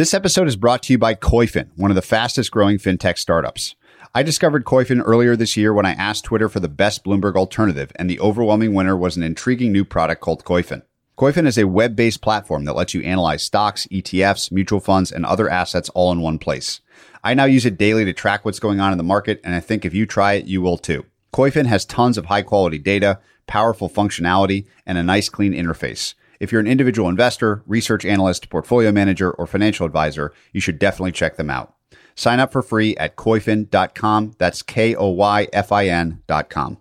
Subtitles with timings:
[0.00, 3.74] This episode is brought to you by Koyfin, one of the fastest growing fintech startups.
[4.14, 7.92] I discovered Koyfin earlier this year when I asked Twitter for the best Bloomberg alternative,
[7.96, 10.84] and the overwhelming winner was an intriguing new product called Koyfin.
[11.18, 15.26] Koyfin is a web based platform that lets you analyze stocks, ETFs, mutual funds, and
[15.26, 16.80] other assets all in one place.
[17.22, 19.60] I now use it daily to track what's going on in the market, and I
[19.60, 21.04] think if you try it, you will too.
[21.34, 26.14] Koyfin has tons of high quality data, powerful functionality, and a nice clean interface.
[26.40, 31.12] If you're an individual investor, research analyst, portfolio manager, or financial advisor, you should definitely
[31.12, 31.74] check them out.
[32.14, 34.32] Sign up for free at koyfin.com.
[34.38, 36.78] That's K O Y F I N.com.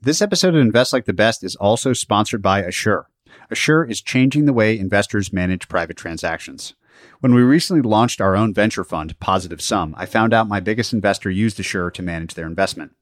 [0.00, 3.08] This episode of Invest Like the Best is also sponsored by Assure.
[3.50, 6.74] Assure is changing the way investors manage private transactions.
[7.20, 10.94] When we recently launched our own venture fund, Positive Sum, I found out my biggest
[10.94, 12.92] investor used Assure to manage their investment.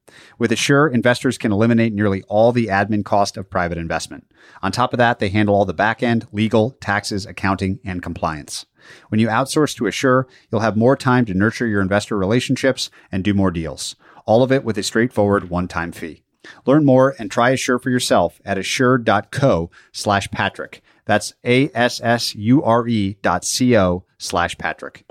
[0.40, 4.26] With Assure, investors can eliminate nearly all the admin cost of private investment.
[4.60, 8.66] On top of that, they handle all the back end, legal, taxes, accounting, and compliance.
[9.08, 13.22] When you outsource to Assure, you'll have more time to nurture your investor relationships and
[13.22, 13.94] do more deals.
[14.26, 16.24] All of it with a straightforward one-time fee.
[16.66, 20.82] Learn more and try Assure for yourself at assure.co slash Patrick.
[21.08, 25.04] That's A-S-S-U-R-E dot C-O slash Patrick.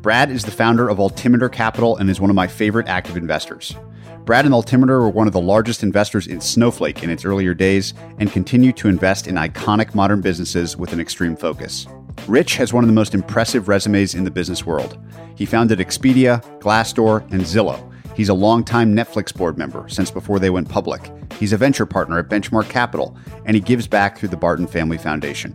[0.00, 3.76] Brad is the founder of Altimeter Capital and is one of my favorite active investors.
[4.24, 7.92] Brad and Altimeter were one of the largest investors in Snowflake in its earlier days
[8.18, 11.86] and continue to invest in iconic modern businesses with an extreme focus.
[12.26, 14.96] Rich has one of the most impressive resumes in the business world.
[15.34, 17.86] He founded Expedia, Glassdoor, and Zillow.
[18.16, 21.12] He's a longtime Netflix board member since before they went public.
[21.38, 24.96] He's a venture partner at Benchmark Capital, and he gives back through the Barton Family
[24.96, 25.54] Foundation.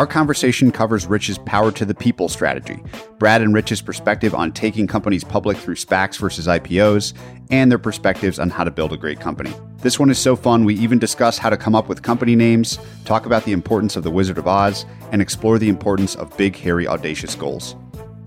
[0.00, 2.82] Our conversation covers Rich's power to the people strategy,
[3.18, 7.12] Brad and Rich's perspective on taking companies public through SPACs versus IPOs,
[7.50, 9.52] and their perspectives on how to build a great company.
[9.82, 12.78] This one is so fun, we even discuss how to come up with company names,
[13.04, 16.56] talk about the importance of the Wizard of Oz, and explore the importance of big,
[16.56, 17.76] hairy, audacious goals.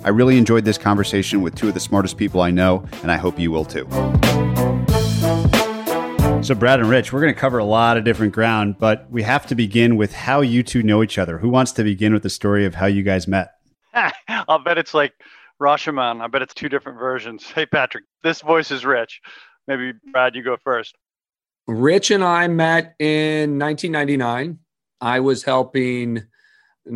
[0.04, 3.18] I really enjoyed this conversation with two of the smartest people I know, and I
[3.18, 3.88] hope you will too.
[6.44, 9.24] So, Brad and Rich, we're going to cover a lot of different ground, but we
[9.24, 11.38] have to begin with how you two know each other.
[11.38, 13.54] Who wants to begin with the story of how you guys met?
[14.28, 15.14] I'll bet it's like
[15.62, 16.20] Rashomon.
[16.20, 17.50] I bet it's two different versions.
[17.56, 19.22] Hey, Patrick, this voice is Rich.
[19.70, 20.98] Maybe, Brad, you go first.
[21.66, 24.60] Rich and I met in 1999.
[25.00, 26.24] I was helping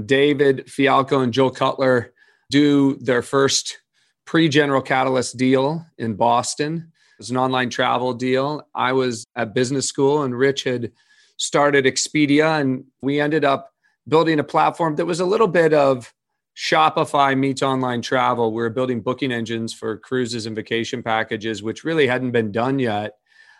[0.05, 2.13] David Fialkow and Joel Cutler
[2.49, 3.79] do their first
[4.25, 6.91] pre General Catalyst deal in Boston.
[7.17, 8.67] It was an online travel deal.
[8.75, 10.91] I was at business school, and Rich had
[11.37, 13.71] started Expedia, and we ended up
[14.07, 16.13] building a platform that was a little bit of
[16.55, 18.51] Shopify meets online travel.
[18.51, 22.77] We were building booking engines for cruises and vacation packages, which really hadn't been done
[22.77, 23.13] yet.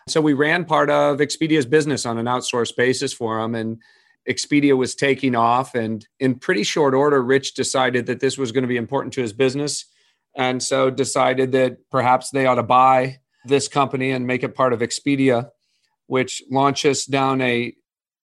[0.08, 3.54] So we ran part of Expedia's business on an outsourced basis for them.
[3.54, 3.78] And
[4.28, 5.74] Expedia was taking off.
[5.74, 9.22] And in pretty short order, Rich decided that this was going to be important to
[9.22, 9.84] his business.
[10.34, 14.72] And so decided that perhaps they ought to buy this company and make it part
[14.72, 15.50] of Expedia,
[16.06, 17.74] which launches down a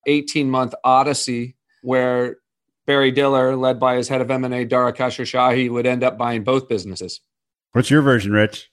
[0.08, 2.38] 18 month odyssey where
[2.86, 6.70] Barry Diller, led by his head of M&A, Dara Khosrowshahi, would end up buying both
[6.70, 7.22] businesses.
[7.72, 8.70] What's your version, Rich?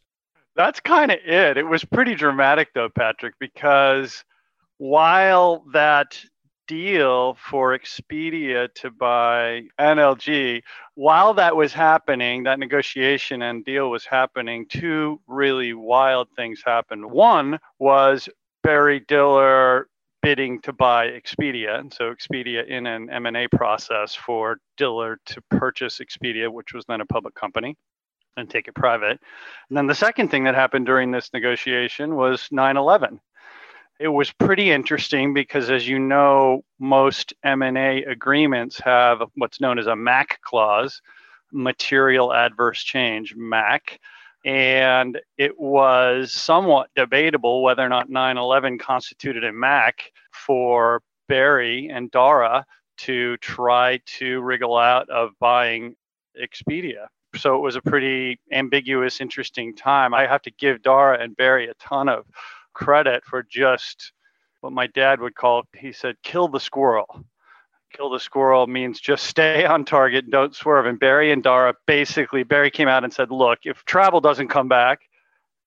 [0.55, 1.57] That's kind of it.
[1.57, 4.23] It was pretty dramatic, though, Patrick, because
[4.77, 6.23] while that
[6.69, 10.63] deal for Expedia to buy NLG,
[10.95, 17.11] while that was happening, that negotiation and deal was happening, two really wild things happened.
[17.11, 18.29] One was
[18.63, 19.89] Barry Diller
[20.23, 25.99] bidding to buy Expedia, and so Expedia in an M&A process for Diller to purchase
[25.99, 27.77] Expedia, which was then a public company
[28.37, 29.19] and take it private.
[29.69, 33.21] And then the second thing that happened during this negotiation was 9 11
[34.03, 39.87] it was pretty interesting because as you know most m&a agreements have what's known as
[39.87, 41.01] a mac clause
[41.53, 43.99] material adverse change mac
[44.45, 51.89] And it was somewhat debatable whether or not 9 11 constituted a MAC for Barry
[51.93, 52.67] and Dara
[52.99, 55.95] to try to wriggle out of buying
[56.41, 57.07] Expedia.
[57.37, 60.13] So it was a pretty ambiguous, interesting time.
[60.13, 62.27] I have to give Dara and Barry a ton of
[62.75, 64.13] credit for just
[64.61, 67.25] what my dad would call, he said, kill the squirrel.
[67.93, 70.87] Kill the squirrel means just stay on target, don't swerve.
[70.87, 74.69] And Barry and Dara basically, Barry came out and said, look, if travel doesn't come
[74.69, 75.01] back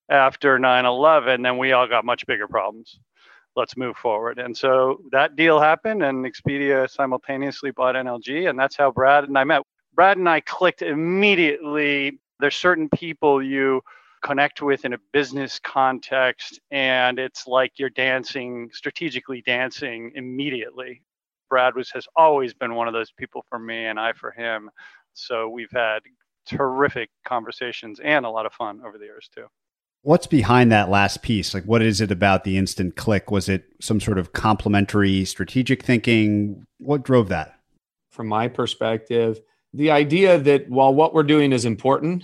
[0.09, 2.99] after 9 11, then we all got much bigger problems
[3.55, 4.39] let's move forward.
[4.39, 9.37] And so that deal happened, and Expedia simultaneously bought NLG, and that's how Brad and
[9.37, 9.61] I met.
[9.93, 12.19] Brad and I clicked immediately.
[12.39, 13.81] There's certain people you
[14.25, 21.03] connect with in a business context, and it's like you're dancing, strategically dancing immediately.
[21.47, 24.71] Brad was has always been one of those people for me, and I for him.
[25.13, 25.99] So we've had
[26.47, 29.45] terrific conversations and a lot of fun over the years too.
[30.01, 31.53] What's behind that last piece?
[31.53, 33.31] Like, what is it about the instant click?
[33.31, 36.65] Was it some sort of complementary strategic thinking?
[36.79, 37.59] What drove that?
[38.11, 39.39] From my perspective,
[39.73, 42.23] the idea that while what we're doing is important,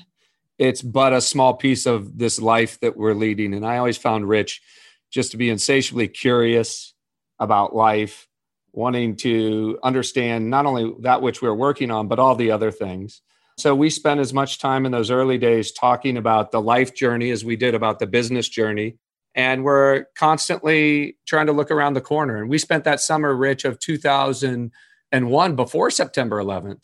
[0.61, 3.55] it's but a small piece of this life that we're leading.
[3.55, 4.61] And I always found Rich
[5.09, 6.93] just to be insatiably curious
[7.39, 8.27] about life,
[8.71, 13.23] wanting to understand not only that which we're working on, but all the other things.
[13.57, 17.31] So we spent as much time in those early days talking about the life journey
[17.31, 18.97] as we did about the business journey.
[19.33, 22.37] And we're constantly trying to look around the corner.
[22.37, 26.81] And we spent that summer, Rich, of 2001 before September 11th.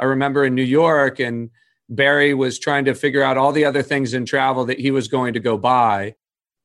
[0.00, 1.50] I remember in New York, and
[1.90, 5.08] Barry was trying to figure out all the other things in travel that he was
[5.08, 6.14] going to go buy.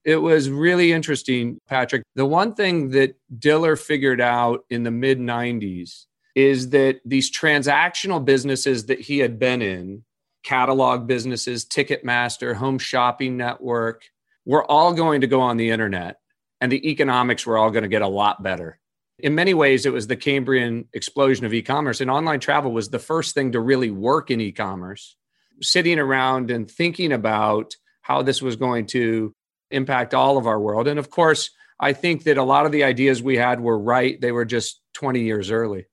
[0.04, 2.04] It was really interesting, Patrick.
[2.14, 6.06] The one thing that Diller figured out in the mid 90s
[6.36, 10.04] is that these transactional businesses that he had been in,
[10.44, 14.04] catalog businesses, Ticketmaster, Home Shopping Network,
[14.46, 16.20] were all going to go on the internet
[16.62, 18.80] and the economics were all going to get a lot better.
[19.20, 22.90] In many ways, it was the Cambrian explosion of e commerce, and online travel was
[22.90, 25.16] the first thing to really work in e commerce.
[25.62, 29.34] Sitting around and thinking about how this was going to
[29.72, 30.88] impact all of our world.
[30.88, 34.20] And of course, I think that a lot of the ideas we had were right.
[34.20, 35.86] They were just 20 years early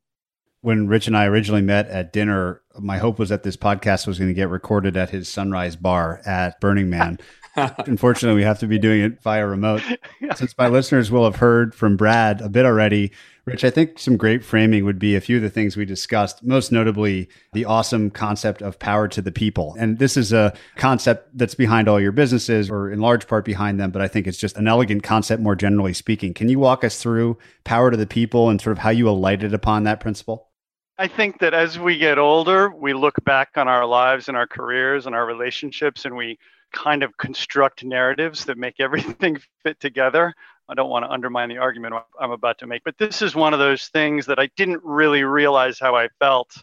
[0.62, 4.18] when Rich and I originally met at dinner, my hope was that this podcast was
[4.18, 7.18] going to get recorded at his Sunrise Bar at Burning Man.
[7.56, 9.82] Unfortunately, we have to be doing it via remote.
[10.36, 13.12] Since my listeners will have heard from Brad a bit already,
[13.44, 16.44] Rich, I think some great framing would be a few of the things we discussed,
[16.44, 19.74] most notably the awesome concept of power to the people.
[19.78, 23.80] And this is a concept that's behind all your businesses or in large part behind
[23.80, 26.34] them, but I think it's just an elegant concept more generally speaking.
[26.34, 29.52] Can you walk us through power to the people and sort of how you alighted
[29.52, 30.48] upon that principle?
[30.98, 34.46] I think that as we get older, we look back on our lives and our
[34.46, 36.38] careers and our relationships and we
[36.72, 40.34] kind of construct narratives that make everything fit together.
[40.68, 43.52] I don't want to undermine the argument I'm about to make, but this is one
[43.52, 46.62] of those things that I didn't really realize how I felt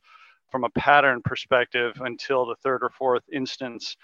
[0.50, 3.98] from a pattern perspective until the third or fourth instance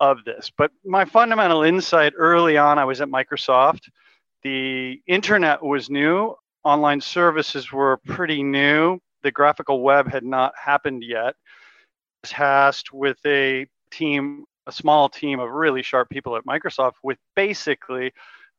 [0.00, 0.50] of this.
[0.56, 3.88] But my fundamental insight early on, I was at Microsoft.
[4.42, 11.02] The internet was new, online services were pretty new the graphical web had not happened
[11.02, 11.34] yet.
[12.24, 18.12] Tasked with a team, a small team of really sharp people at Microsoft, with basically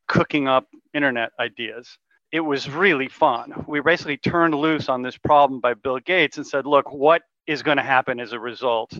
[0.07, 1.97] cooking up internet ideas.
[2.31, 3.63] It was really fun.
[3.67, 7.63] We basically turned loose on this problem by Bill Gates and said, look, what is
[7.63, 8.91] going to happen as a result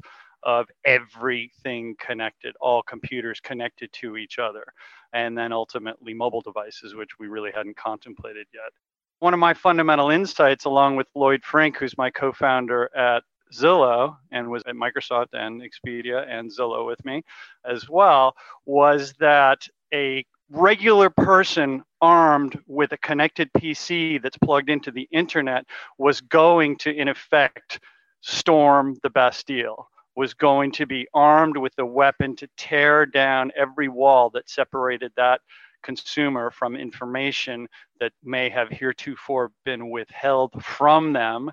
[0.44, 4.64] of everything connected, all computers connected to each other,
[5.12, 8.72] and then ultimately mobile devices, which we really hadn't contemplated yet
[9.20, 14.18] one of my fundamental insights, along with Lloyd Frink, who's my co founder at Zillow
[14.32, 17.24] and was at Microsoft and Expedia and Zillow with me
[17.66, 24.92] as well, was that a regular person armed with a connected PC that's plugged into
[24.92, 25.66] the internet
[25.98, 27.80] was going to, in effect,
[28.22, 33.88] storm the Bastille, was going to be armed with a weapon to tear down every
[33.88, 35.42] wall that separated that
[35.82, 37.68] consumer from information
[38.00, 41.50] that may have heretofore been withheld from them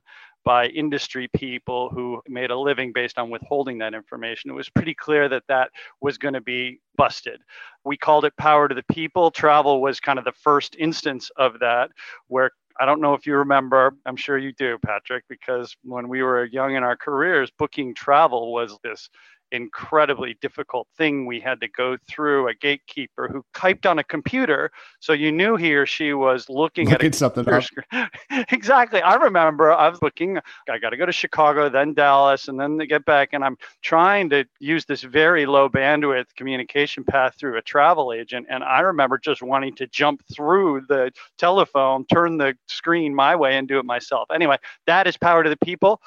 [0.46, 4.48] by industry people who made a living based on withholding that information.
[4.48, 7.40] It was pretty clear that that was going to be busted.
[7.84, 9.32] We called it power to the people.
[9.32, 11.90] Travel was kind of the first instance of that,
[12.28, 16.22] where I don't know if you remember, I'm sure you do, Patrick, because when we
[16.22, 19.10] were young in our careers, booking travel was this
[19.52, 24.70] incredibly difficult thing we had to go through a gatekeeper who typed on a computer
[25.00, 27.44] so you knew he or she was looking, looking at something
[28.50, 29.00] exactly.
[29.00, 30.38] I remember i was looking
[30.68, 33.56] i got to go to chicago then dallas and then to get back and i'm
[33.82, 38.80] trying to use this very low bandwidth communication path through a travel agent and i
[38.80, 43.78] remember just wanting to jump through the telephone turn the screen my way and do
[43.78, 44.28] it myself.
[44.32, 46.00] Anyway that is power to the people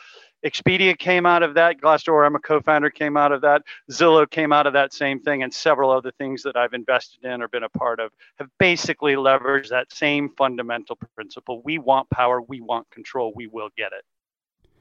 [0.46, 1.81] Expedia came out of that.
[1.81, 3.63] Glassdoor, I'm a co-founder, came out of that.
[3.91, 7.41] Zillow came out of that same thing, and several other things that I've invested in
[7.41, 11.62] or been a part of have basically leveraged that same fundamental principle.
[11.63, 14.05] We want power, we want control, we will get it.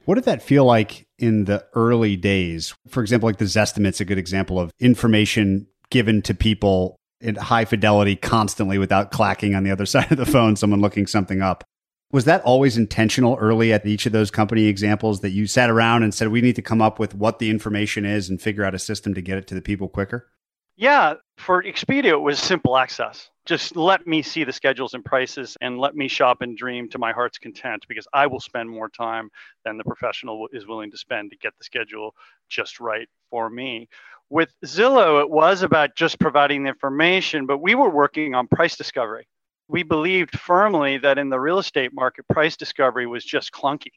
[0.05, 2.73] What did that feel like in the early days?
[2.87, 7.65] For example, like the Zestimate's a good example of information given to people in high
[7.65, 11.63] fidelity constantly without clacking on the other side of the phone, someone looking something up.
[12.11, 16.01] Was that always intentional early at each of those company examples that you sat around
[16.01, 18.73] and said, we need to come up with what the information is and figure out
[18.73, 20.27] a system to get it to the people quicker?
[20.75, 23.29] Yeah, for Expedia, it was simple access.
[23.45, 26.97] Just let me see the schedules and prices and let me shop and dream to
[26.97, 29.29] my heart's content because I will spend more time
[29.63, 32.15] than the professional is willing to spend to get the schedule
[32.49, 33.87] just right for me.
[34.31, 38.75] With Zillow, it was about just providing the information, but we were working on price
[38.75, 39.27] discovery
[39.69, 43.93] we believed firmly that in the real estate market, price discovery was just clunky,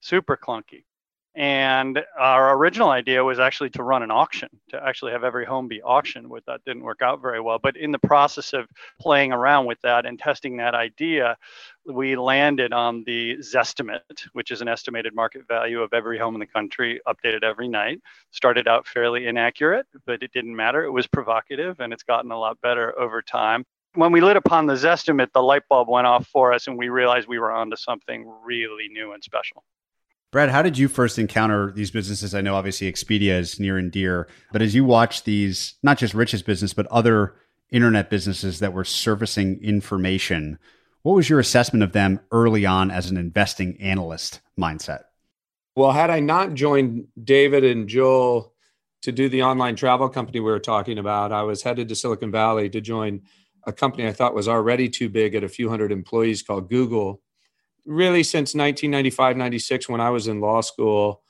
[0.00, 0.84] super clunky.
[1.34, 5.66] And our original idea was actually to run an auction, to actually have every home
[5.66, 6.28] be auctioned.
[6.28, 7.58] With that didn't work out very well.
[7.58, 8.66] But in the process of
[9.00, 11.38] playing around with that and testing that idea,
[11.86, 16.40] we landed on the Zestimate, which is an estimated market value of every home in
[16.40, 18.00] the country, updated every night.
[18.30, 20.84] Started out fairly inaccurate, but it didn't matter.
[20.84, 24.66] It was provocative, and it's gotten a lot better over time when we lit upon
[24.66, 27.76] the Zestimate, the light bulb went off for us and we realized we were onto
[27.76, 29.64] something really new and special.
[30.30, 32.34] Brad, how did you first encounter these businesses?
[32.34, 36.14] I know obviously Expedia is near and dear, but as you watch these, not just
[36.14, 37.34] Rich's business, but other
[37.70, 40.58] internet businesses that were servicing information,
[41.02, 45.02] what was your assessment of them early on as an investing analyst mindset?
[45.76, 48.54] Well, had I not joined David and Joel
[49.02, 52.30] to do the online travel company we were talking about, I was headed to Silicon
[52.30, 53.22] Valley to join
[53.66, 57.20] a company I thought was already too big at a few hundred employees called Google.
[57.84, 61.22] Really, since 1995, 96, when I was in law school,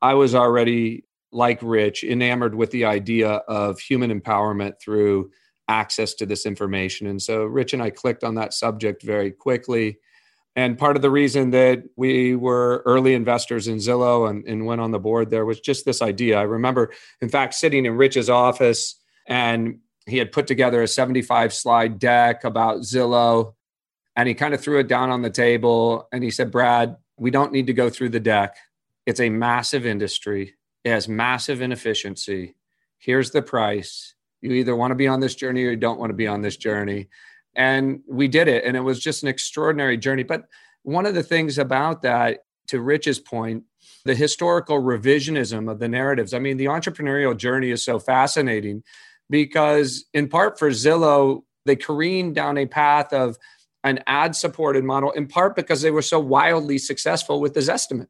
[0.00, 5.30] I was already like Rich, enamored with the idea of human empowerment through
[5.68, 7.06] access to this information.
[7.06, 9.98] And so Rich and I clicked on that subject very quickly.
[10.56, 14.80] And part of the reason that we were early investors in Zillow and, and went
[14.80, 16.38] on the board there was just this idea.
[16.38, 18.96] I remember, in fact, sitting in Rich's office
[19.26, 23.54] and he had put together a 75 slide deck about Zillow
[24.16, 27.30] and he kind of threw it down on the table and he said, Brad, we
[27.30, 28.56] don't need to go through the deck.
[29.06, 30.54] It's a massive industry,
[30.84, 32.54] it has massive inefficiency.
[32.98, 34.14] Here's the price.
[34.42, 36.42] You either want to be on this journey or you don't want to be on
[36.42, 37.08] this journey.
[37.54, 38.64] And we did it.
[38.64, 40.22] And it was just an extraordinary journey.
[40.22, 40.44] But
[40.82, 43.64] one of the things about that, to Rich's point,
[44.04, 46.32] the historical revisionism of the narratives.
[46.32, 48.82] I mean, the entrepreneurial journey is so fascinating
[49.30, 53.38] because in part for Zillow, they careened down a path of
[53.84, 58.08] an ad supported model, in part because they were so wildly successful with Zestimate.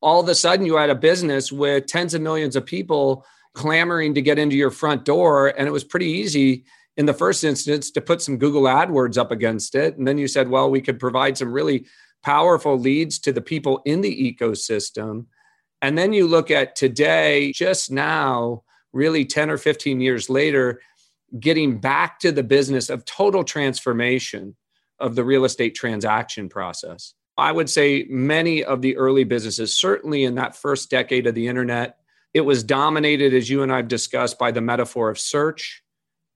[0.00, 4.14] All of a sudden, you had a business with tens of millions of people clamoring
[4.14, 5.48] to get into your front door.
[5.48, 6.64] And it was pretty easy
[6.96, 9.98] in the first instance to put some Google AdWords up against it.
[9.98, 11.86] And then you said, well, we could provide some really
[12.22, 15.26] powerful leads to the people in the ecosystem.
[15.82, 18.62] And then you look at today, just now,
[18.92, 20.80] really 10 or 15 years later,
[21.38, 24.56] getting back to the business of total transformation
[24.98, 27.14] of the real estate transaction process.
[27.38, 31.48] I would say many of the early businesses, certainly in that first decade of the
[31.48, 31.96] internet,
[32.34, 35.82] it was dominated, as you and I've discussed, by the metaphor of search.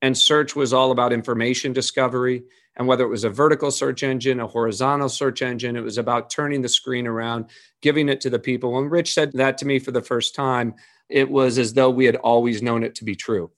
[0.03, 2.43] And search was all about information discovery.
[2.77, 6.31] And whether it was a vertical search engine, a horizontal search engine, it was about
[6.31, 7.47] turning the screen around,
[7.81, 8.73] giving it to the people.
[8.73, 10.75] When Rich said that to me for the first time,
[11.09, 13.51] it was as though we had always known it to be true.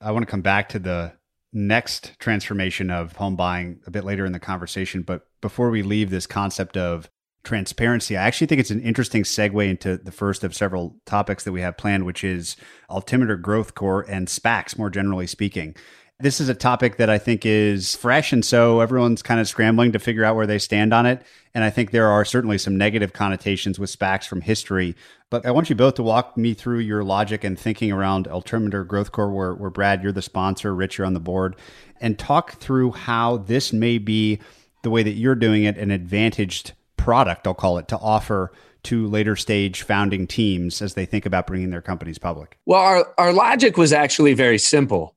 [0.00, 1.14] I want to come back to the
[1.52, 5.02] next transformation of home buying a bit later in the conversation.
[5.02, 7.08] But before we leave this concept of
[7.44, 11.52] transparency, I actually think it's an interesting segue into the first of several topics that
[11.52, 12.56] we have planned, which is
[12.90, 15.74] Altimeter Growth Corp and SPACs, more generally speaking.
[16.18, 18.32] This is a topic that I think is fresh.
[18.32, 21.22] And so everyone's kind of scrambling to figure out where they stand on it.
[21.54, 24.96] And I think there are certainly some negative connotations with SPACs from history.
[25.28, 28.82] But I want you both to walk me through your logic and thinking around Altimeter
[28.82, 31.54] Growth Corp, where, where Brad, you're the sponsor, Rich, you're on the board,
[32.00, 34.40] and talk through how this may be
[34.82, 38.52] the way that you're doing it an advantaged product, I'll call it, to offer
[38.84, 42.56] to later stage founding teams as they think about bringing their companies public?
[42.66, 45.15] Well, our, our logic was actually very simple.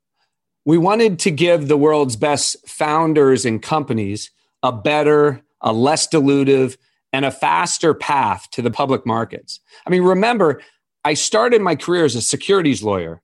[0.70, 4.30] We wanted to give the world's best founders and companies
[4.62, 6.78] a better, a less dilutive,
[7.12, 9.62] and a faster path to the public markets.
[9.88, 10.62] I mean, remember,
[11.04, 13.20] I started my career as a securities lawyer.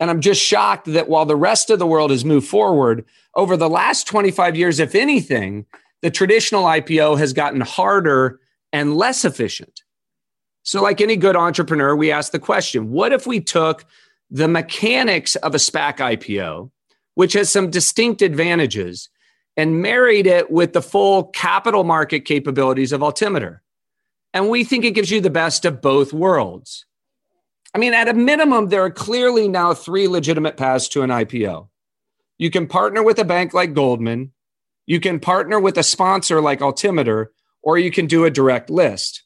[0.00, 3.04] And I'm just shocked that while the rest of the world has moved forward
[3.36, 5.66] over the last 25 years, if anything,
[6.00, 8.40] the traditional IPO has gotten harder
[8.72, 9.82] and less efficient.
[10.64, 13.84] So, like any good entrepreneur, we ask the question what if we took
[14.32, 16.70] the mechanics of a SPAC IPO,
[17.14, 19.10] which has some distinct advantages,
[19.58, 23.62] and married it with the full capital market capabilities of Altimeter?
[24.32, 26.86] And we think it gives you the best of both worlds.
[27.74, 31.68] I mean, at a minimum, there are clearly now three legitimate paths to an IPO.
[32.38, 34.32] You can partner with a bank like Goldman,
[34.86, 39.24] you can partner with a sponsor like Altimeter, or you can do a direct list.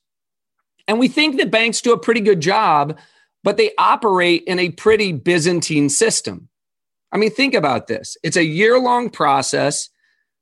[0.89, 2.99] And we think that banks do a pretty good job,
[3.47, 6.49] but they operate in a pretty Byzantine system.
[7.13, 9.89] I mean, think about this it's a year long process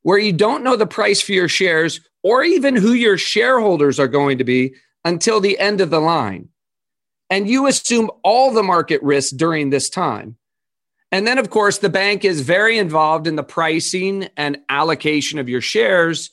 [0.01, 4.09] where you don't know the price for your shares or even who your shareholders are
[4.09, 6.49] going to be until the end of the line.
[7.29, 10.37] And you assume all the market risk during this time.
[11.13, 15.51] And then, of course, the bank is very involved in the pricing and allocation of
[15.51, 16.31] your shares,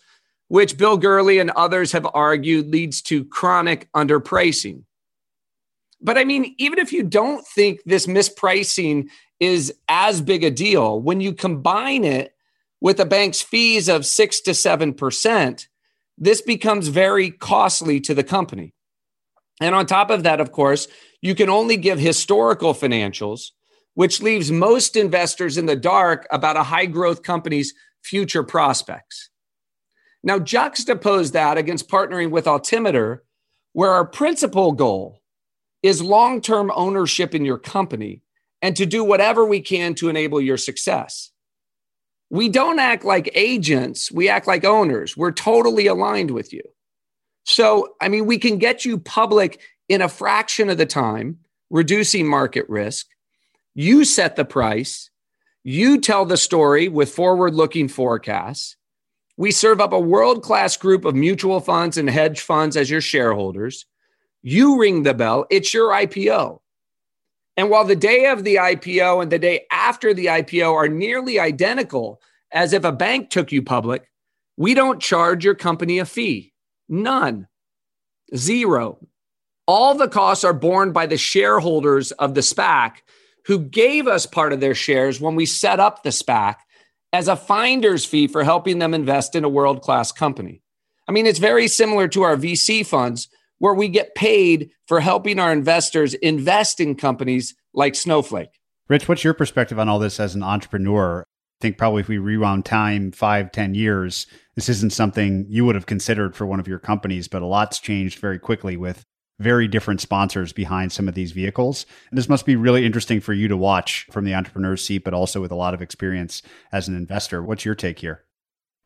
[0.48, 4.84] which Bill Gurley and others have argued leads to chronic underpricing.
[6.01, 11.00] But I mean, even if you don't think this mispricing is as big a deal,
[11.00, 12.34] when you combine it
[12.79, 15.67] with a bank's fees of six to seven percent,
[16.17, 18.74] this becomes very costly to the company.
[19.60, 20.88] And on top of that, of course,
[21.22, 23.51] you can only give historical financials
[23.93, 29.29] which leaves most investors in the dark about a high growth company's future prospects.
[30.24, 33.24] Now, juxtapose that against partnering with Altimeter,
[33.74, 35.21] where our principal goal
[35.84, 38.22] is long term ownership in your company
[38.62, 41.32] and to do whatever we can to enable your success.
[42.30, 45.18] We don't act like agents, we act like owners.
[45.18, 46.64] We're totally aligned with you.
[47.44, 49.60] So, I mean, we can get you public
[49.90, 53.08] in a fraction of the time, reducing market risk
[53.74, 55.10] you set the price.
[55.64, 58.76] You tell the story with forward looking forecasts.
[59.38, 63.02] We serve up a world class group of mutual funds and hedge funds as your
[63.02, 63.86] shareholders.
[64.43, 65.45] You ring the bell.
[65.49, 66.60] It's your IPO.
[67.58, 71.39] And while the day of the IPO and the day after the IPO are nearly
[71.39, 74.10] identical, as if a bank took you public,
[74.58, 76.54] we don't charge your company a fee.
[76.89, 77.47] None.
[78.36, 78.99] Zero.
[79.67, 82.97] All the costs are borne by the shareholders of the SPAC
[83.45, 86.56] who gave us part of their shares when we set up the SPAC
[87.13, 90.62] as a finder's fee for helping them invest in a world class company.
[91.08, 93.27] I mean, it's very similar to our VC funds
[93.62, 98.60] where we get paid for helping our investors invest in companies like Snowflake.
[98.89, 101.21] Rich, what's your perspective on all this as an entrepreneur?
[101.21, 105.76] I think probably if we rewound time five, ten years, this isn't something you would
[105.76, 109.04] have considered for one of your companies, but a lot's changed very quickly with
[109.38, 111.86] very different sponsors behind some of these vehicles.
[112.10, 115.13] And this must be really interesting for you to watch from the entrepreneur's seat, but
[115.13, 117.43] also with a lot of experience as an investor.
[117.43, 118.24] What's your take here?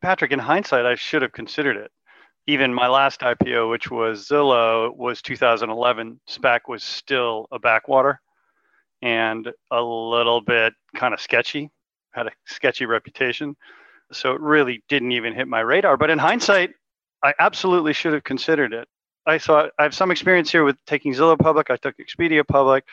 [0.01, 1.91] Patrick, in hindsight, I should have considered it.
[2.47, 6.19] Even my last IPO, which was Zillow, was 2011.
[6.27, 8.21] SPAC was still a backwater
[9.01, 11.71] and a little bit kind of sketchy,
[12.12, 13.55] had a sketchy reputation.
[14.12, 15.97] So it really didn't even hit my radar.
[15.97, 16.71] But in hindsight,
[17.23, 18.88] I absolutely should have considered it.
[19.25, 21.71] I saw I have some experience here with taking Zillow public.
[21.71, 22.86] I took Expedia public.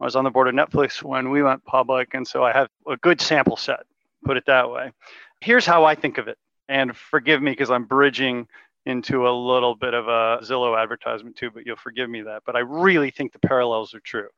[0.00, 2.68] I was on the board of Netflix when we went public, and so I have
[2.88, 3.80] a good sample set.
[4.24, 4.92] Put it that way.
[5.40, 8.48] Here's how I think of it, and forgive me because I'm bridging
[8.88, 12.42] into a little bit of a Zillow advertisement too, but you'll forgive me that.
[12.46, 14.28] But I really think the parallels are true.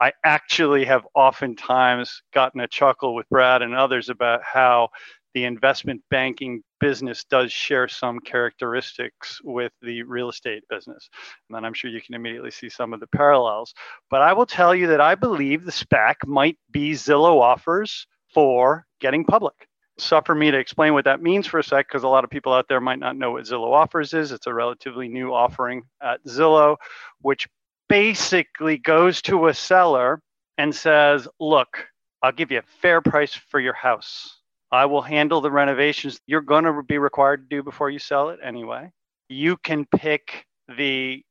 [0.00, 4.88] I actually have oftentimes gotten a chuckle with Brad and others about how
[5.34, 11.08] the investment banking business does share some characteristics with the real estate business.
[11.50, 13.74] And I'm sure you can immediately see some of the parallels.
[14.10, 18.86] But I will tell you that I believe the SPAC might be Zillow offers for
[19.00, 19.68] getting public.
[19.98, 22.52] Suffer me to explain what that means for a sec, because a lot of people
[22.52, 24.32] out there might not know what Zillow offers is.
[24.32, 26.76] It's a relatively new offering at Zillow,
[27.20, 27.46] which
[27.88, 30.20] basically goes to a seller
[30.58, 31.86] and says, Look,
[32.22, 34.40] I'll give you a fair price for your house
[34.74, 38.30] I will handle the renovations you're going to be required to do before you sell
[38.30, 38.90] it anyway.
[39.28, 41.22] You can pick the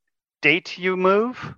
[0.42, 1.54] date you move.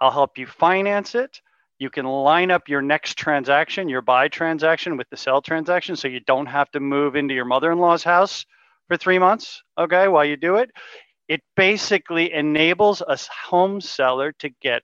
[0.00, 1.40] I'll help you finance it.
[1.78, 6.08] You can line up your next transaction, your buy transaction with the sell transaction so
[6.08, 8.46] you don't have to move into your mother in law's house
[8.88, 10.70] for three months, okay, while you do it.
[11.28, 14.82] It basically enables a home seller to get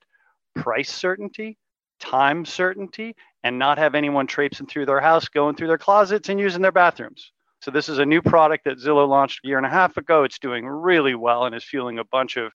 [0.55, 1.57] price certainty,
[1.99, 6.39] time certainty, and not have anyone traipsing through their house, going through their closets, and
[6.39, 7.31] using their bathrooms.
[7.61, 10.23] So, this is a new product that Zillow launched a year and a half ago.
[10.23, 12.51] It's doing really well and is fueling a bunch of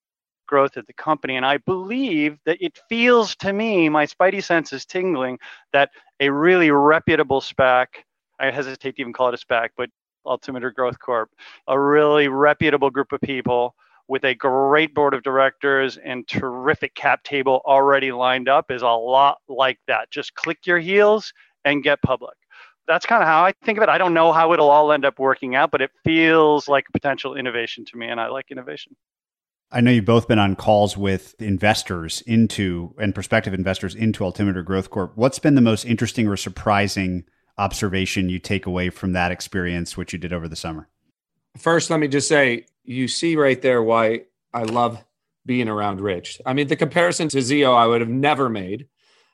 [0.49, 1.37] growth at the company.
[1.37, 5.39] And I believe that it feels to me, my spidey sense is tingling,
[5.73, 7.87] that a really reputable SPAC,
[8.41, 9.91] I hesitate to even call it a SPAC, but
[10.27, 11.31] Altimeter Growth Corp,
[11.69, 13.75] a really reputable group of people
[14.09, 18.89] with a great board of directors and terrific cap table already lined up is a
[18.89, 20.11] lot like that.
[20.11, 21.33] Just click your heels
[21.65, 22.35] and get public.
[22.87, 23.91] That's kind of how I think of it.
[23.91, 26.93] I don't know how it'll all end up working out, but it feels like a
[26.93, 28.97] potential innovation to me, and I like innovation.
[29.71, 34.63] I know you've both been on calls with investors into and prospective investors into Altimeter
[34.63, 35.13] Growth Corp.
[35.15, 37.25] What's been the most interesting or surprising
[37.59, 40.89] observation you take away from that experience, which you did over the summer?
[41.59, 44.23] First, let me just say, you see right there why
[44.55, 45.05] I love
[45.45, 46.41] being around Rich.
[46.47, 48.87] I mean, the comparison to Zillow, I would have never made,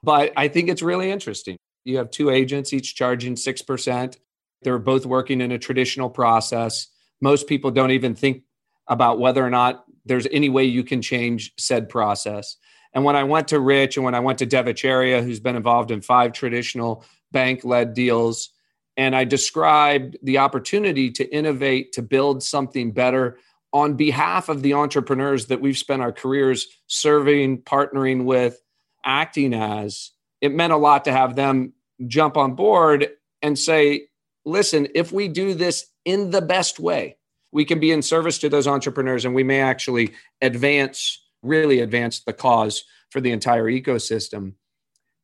[0.02, 1.56] but I think it's really interesting.
[1.84, 4.16] You have two agents, each charging 6%.
[4.62, 6.88] They're both working in a traditional process.
[7.20, 8.42] Most people don't even think
[8.88, 12.56] about whether or not there's any way you can change said process.
[12.92, 15.56] And when I went to Rich and when I went to Dev Ittycheria, who's been
[15.56, 18.50] involved in five traditional bank led deals,
[18.96, 23.38] and I described the opportunity to innovate, to build something better
[23.72, 28.60] on behalf of the entrepreneurs that we've spent our careers serving, partnering with,
[29.04, 31.72] acting as, it meant a lot to have them
[32.06, 33.08] jump on board
[33.42, 34.06] and say,
[34.44, 37.16] listen, if we do this in the best way,
[37.54, 40.12] we can be in service to those entrepreneurs and we may actually
[40.42, 44.54] advance, really advance the cause for the entire ecosystem.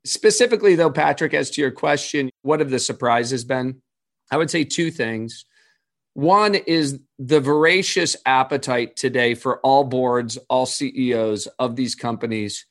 [0.06, 3.82] Specifically, though, Patrick, as to your question, what have the surprises been?
[4.30, 5.44] I would say two things.
[6.14, 12.64] One is the voracious appetite today for all boards, all CEOs of these companies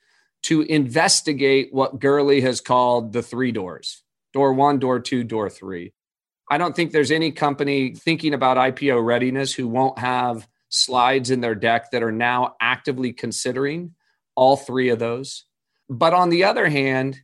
[0.44, 5.92] to investigate what Gurley has called the three doors door one, door two, door three.
[6.50, 11.42] I don't think there's any company thinking about IPO readiness who won't have slides in
[11.42, 13.94] their deck that are now actively considering
[14.36, 15.46] all three of those.
[15.90, 17.20] But on the other hand,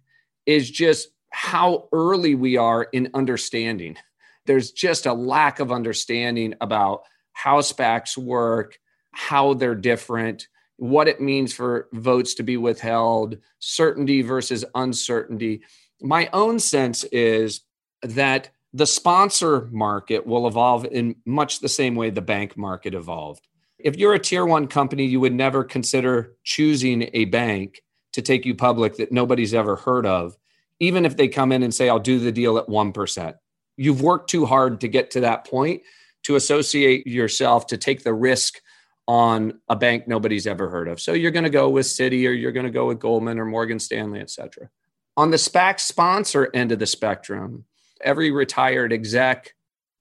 [0.45, 3.97] is just how early we are in understanding.
[4.45, 8.79] There's just a lack of understanding about how SPACs work,
[9.11, 15.61] how they're different, what it means for votes to be withheld, certainty versus uncertainty.
[16.01, 17.61] My own sense is
[18.03, 23.47] that the sponsor market will evolve in much the same way the bank market evolved.
[23.79, 28.45] If you're a tier one company, you would never consider choosing a bank to take
[28.45, 30.35] you public that nobody's ever heard of,
[30.81, 33.35] even if they come in and say, I'll do the deal at 1%.
[33.77, 35.83] You've worked too hard to get to that point
[36.23, 38.59] to associate yourself to take the risk
[39.07, 40.99] on a bank nobody's ever heard of.
[40.99, 43.45] So you're going to go with Citi or you're going to go with Goldman or
[43.45, 44.69] Morgan Stanley, et cetera.
[45.15, 47.63] On the SPAC sponsor end of the spectrum,
[48.05, 49.53] every retired exec,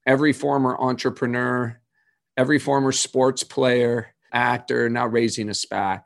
[0.05, 1.81] every former entrepreneur,
[2.37, 6.03] every former sports player, actor now raising a SPAC.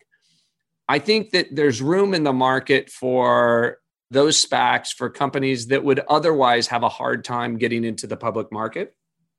[0.87, 3.77] I think that there's room in the market for
[4.09, 8.51] those SPACs for companies that would otherwise have a hard time getting into the public
[8.51, 8.95] market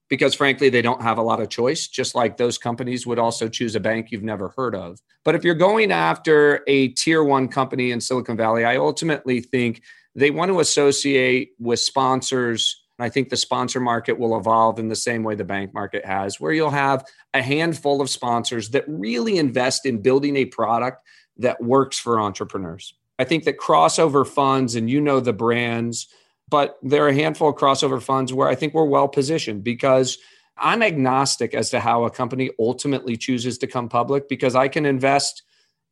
[0.09, 3.49] because frankly they don't have a lot of choice just like those companies would also
[3.49, 7.49] choose a bank you've never heard of but if you're going after a tier 1
[7.49, 9.83] company in Silicon Valley I ultimately think
[10.14, 12.83] they want to associate with sponsors.
[12.99, 16.05] And I think the sponsor market will evolve in the same way the bank market
[16.05, 21.07] has, where you'll have a handful of sponsors that really invest in building a product
[21.38, 22.94] that works for entrepreneurs.
[23.18, 26.09] I think that crossover funds, and you know the brands,
[26.49, 30.18] but there are a handful of crossover funds where I think we're well positioned because
[30.57, 34.85] I'm agnostic as to how a company ultimately chooses to come public because I can
[34.85, 35.42] invest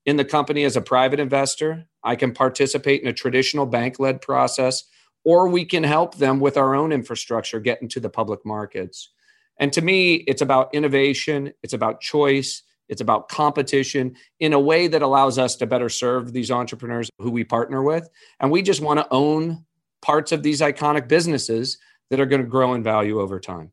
[0.05, 1.88] in the company as a private investor.
[2.09, 4.85] I can participate in a traditional bank led process,
[5.25, 9.11] or we can help them with our own infrastructure get into the public markets.
[9.59, 14.87] And to me, it's about innovation, it's about choice, it's about competition in a way
[14.87, 18.09] that allows us to better serve these entrepreneurs who we partner with.
[18.41, 19.67] And we just want to own
[20.01, 21.77] parts of these iconic businesses
[22.09, 23.71] that are going to grow in value over time.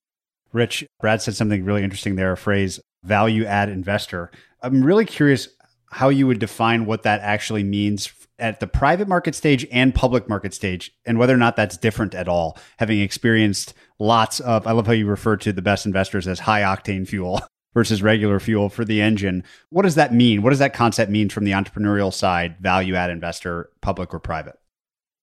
[0.52, 4.30] Rich, Brad said something really interesting there, a phrase value add investor.
[4.62, 5.48] I'm really curious
[5.96, 10.28] how you would define what that actually means at the private market stage and public
[10.28, 12.58] market stage, and whether or not that's different at all.
[12.78, 16.62] Having experienced lots of, I love how you refer to the best investors as high
[16.62, 17.42] octane fuel
[17.74, 19.44] versus regular fuel for the engine.
[19.70, 20.42] What does that mean?
[20.42, 24.60] What does that concept mean from the entrepreneurial side, value add investor, public or private?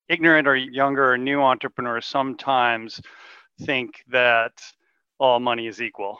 [0.08, 3.00] Ignorant or younger or new entrepreneurs sometimes
[3.62, 4.52] think that
[5.18, 6.18] all money is equal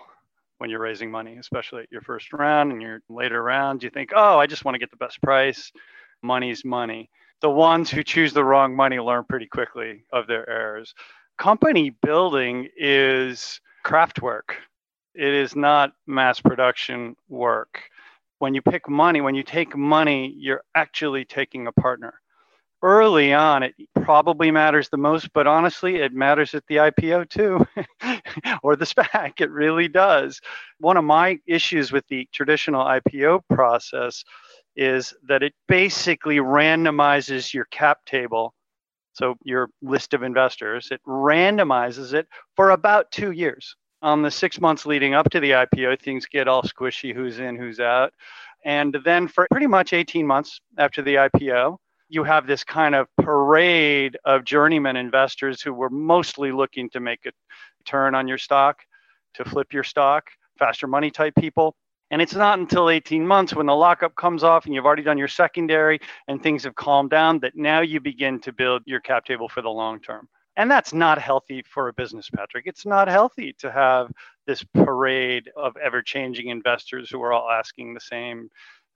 [0.59, 3.83] when you're raising money, especially at your first round and your later rounds.
[3.83, 5.73] You think, oh, I just want to get the best price.
[6.23, 7.11] Money's money.
[7.41, 10.95] The ones who choose the wrong money learn pretty quickly of their errors.
[11.39, 14.57] Company building is craft work,
[15.15, 17.83] it is not mass production work.
[18.39, 22.15] When you pick money, when you take money, you're actually taking a partner
[22.83, 27.67] early on, it probably matters the most, but honestly, it matters at the IPO too,
[28.63, 29.41] or the SPAC.
[29.41, 30.41] It really does.
[30.79, 34.25] One of my issues with the traditional IPO process
[34.77, 38.55] is that it basically randomizes your cap table.
[39.15, 43.77] So, your list of investors, it randomizes it for about two years.
[44.01, 47.57] On the six months leading up to the IPO, things get all squishy who's in,
[47.57, 48.13] who's out.
[48.65, 51.77] And then for pretty much 18 months after the IPO,
[52.09, 57.27] you have this kind of parade of journeyman investors who were mostly looking to make
[57.27, 57.33] a
[57.85, 58.81] turn on your stock,
[59.35, 60.25] to flip your stock,
[60.59, 61.75] faster money type people.
[62.13, 65.19] And it's not until 18 months when the lockup comes off and you've already done
[65.19, 65.99] your secondary
[66.29, 69.63] and things have calmed down that now you begin to build your cap table for
[69.63, 70.29] the long term.
[70.57, 72.67] And that's not healthy for a business, Patrick.
[72.67, 74.13] It's not healthy to have
[74.47, 78.49] this parade of ever changing investors who are all asking the same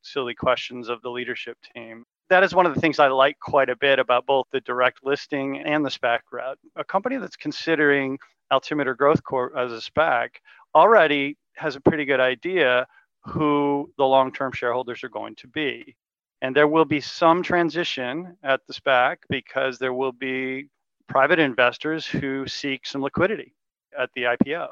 [0.03, 3.71] silly questions of the leadership team that is one of the things I like quite
[3.71, 6.59] a bit about both the direct listing and the SPAC route.
[6.77, 8.19] A company that's considering
[8.51, 10.31] Altimeter Growth Corp as a SPAC
[10.75, 12.87] already has a pretty good idea
[13.27, 15.97] who the long term shareholders are going to be.
[16.43, 20.69] And there will be some transition at the SPAC because there will be
[21.09, 23.55] private investors who seek some liquidity
[23.99, 24.69] at the IPO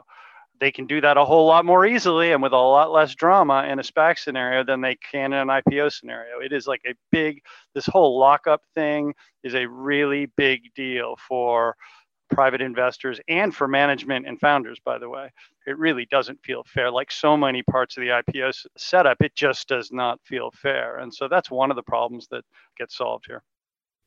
[0.61, 3.64] they can do that a whole lot more easily and with a lot less drama
[3.64, 6.40] in a SPAC scenario than they can in an IPO scenario.
[6.40, 7.43] It is like a big,
[7.75, 11.77] this whole lockup thing is a really big deal for
[12.31, 15.31] private investors and for management and founders, by the way.
[15.67, 16.91] It really doesn't feel fair.
[16.91, 20.99] Like so many parts of the IPO setup, it just does not feel fair.
[20.99, 22.45] And so that's one of the problems that
[22.77, 23.43] gets solved here.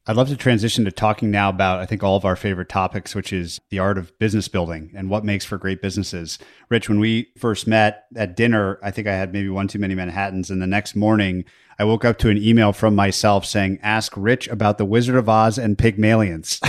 [0.09, 3.13] I'd love to transition to talking now about, I think, all of our favorite topics,
[3.13, 6.39] which is the art of business building and what makes for great businesses.
[6.69, 9.95] Rich, when we first met at dinner, I think I had maybe one too many
[9.95, 10.49] Manhattans.
[10.49, 11.43] And the next morning,
[11.77, 15.27] I woke up to an email from myself saying, Ask Rich about the Wizard of
[15.27, 16.61] Oz and Pygmalions.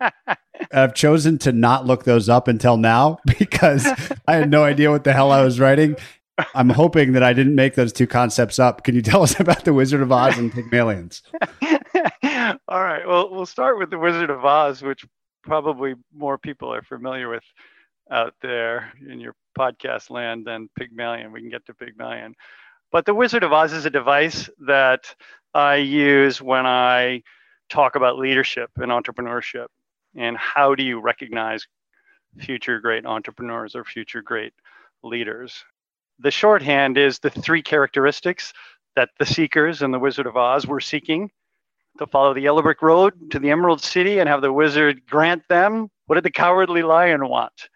[0.72, 3.86] I've chosen to not look those up until now because
[4.26, 5.96] I had no idea what the hell I was writing.
[6.54, 8.84] I'm hoping that I didn't make those two concepts up.
[8.84, 11.22] Can you tell us about the Wizard of Oz and Pygmalions?
[12.68, 13.06] All right.
[13.06, 15.04] Well, we'll start with the Wizard of Oz, which
[15.42, 17.44] probably more people are familiar with
[18.10, 21.32] out there in your podcast land than Pygmalion.
[21.32, 22.34] We can get to Pygmalion.
[22.90, 25.14] But the Wizard of Oz is a device that
[25.54, 27.22] I use when I
[27.68, 29.66] talk about leadership and entrepreneurship
[30.18, 31.66] and how do you recognize
[32.38, 34.52] future great entrepreneurs or future great
[35.02, 35.64] leaders.
[36.18, 38.52] The shorthand is the three characteristics
[38.96, 41.30] that the seekers and the Wizard of Oz were seeking
[41.98, 45.42] to follow the yellow brick road to the Emerald City and have the wizard grant
[45.48, 45.88] them.
[46.06, 47.68] What did the cowardly lion want?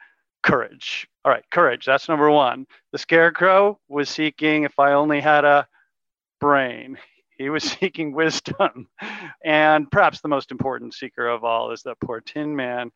[0.43, 1.09] Courage.
[1.25, 1.85] All right, courage.
[1.87, 2.67] That's number one.
[2.93, 5.67] The scarecrow was seeking, if I only had a
[6.41, 6.99] brain.
[7.43, 8.89] He was seeking wisdom.
[9.45, 12.91] And perhaps the most important seeker of all is the poor tin man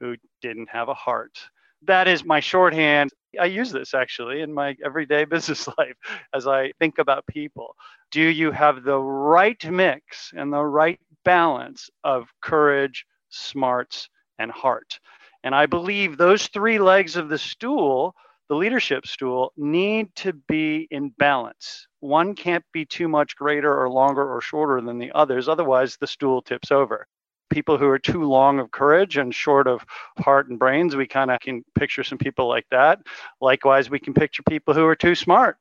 [0.00, 1.38] who didn't have a heart.
[1.86, 3.10] That is my shorthand.
[3.40, 5.96] I use this actually in my everyday business life
[6.34, 7.74] as I think about people
[8.10, 15.00] do you have the right mix and the right balance of courage, smarts, and heart?
[15.42, 18.14] And I believe those three legs of the stool,
[18.52, 21.86] the leadership stool, need to be in balance.
[22.00, 26.06] One can't be too much greater or longer or shorter than the others, otherwise, the
[26.06, 27.06] stool tips over.
[27.48, 29.86] People who are too long of courage and short of
[30.18, 32.98] heart and brains, we kind of can picture some people like that.
[33.40, 35.56] Likewise, we can picture people who are too smart,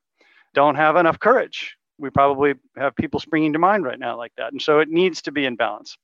[0.54, 4.52] don't have enough courage we probably have people springing to mind right now like that.
[4.52, 5.96] And so it needs to be in balance.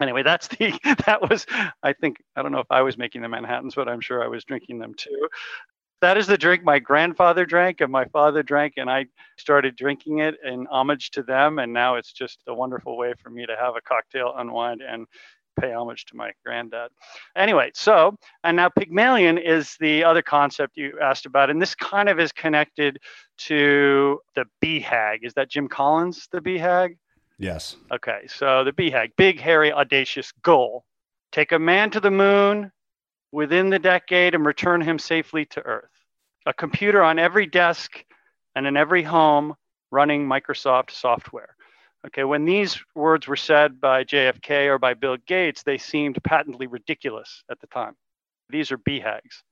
[0.00, 0.72] Anyway, that's the,
[1.06, 1.46] that was,
[1.82, 4.28] I think, I don't know if I was making the Manhattans, but I'm sure I
[4.28, 5.28] was drinking them too.
[6.02, 9.06] That is the drink my grandfather drank and my father drank, and I
[9.38, 11.60] started drinking it in homage to them.
[11.60, 15.06] And now it's just a wonderful way for me to have a cocktail, unwind, and
[15.60, 16.90] pay homage to my granddad.
[17.36, 22.08] Anyway, so, and now Pygmalion is the other concept you asked about, and this kind
[22.08, 22.98] of is connected
[23.38, 25.18] to the BHAG.
[25.22, 26.96] Is that Jim Collins, the BHAG?
[27.38, 27.76] Yes.
[27.92, 30.84] Okay, so the BHAG, big, hairy, audacious goal.
[31.30, 32.72] Take a man to the moon
[33.32, 35.90] within the decade and return him safely to Earth.
[36.46, 38.04] A computer on every desk
[38.54, 39.54] and in every home
[39.90, 41.56] running Microsoft software.
[42.06, 46.66] Okay, when these words were said by JFK or by Bill Gates, they seemed patently
[46.66, 47.94] ridiculous at the time.
[48.50, 49.42] These are BHAGs.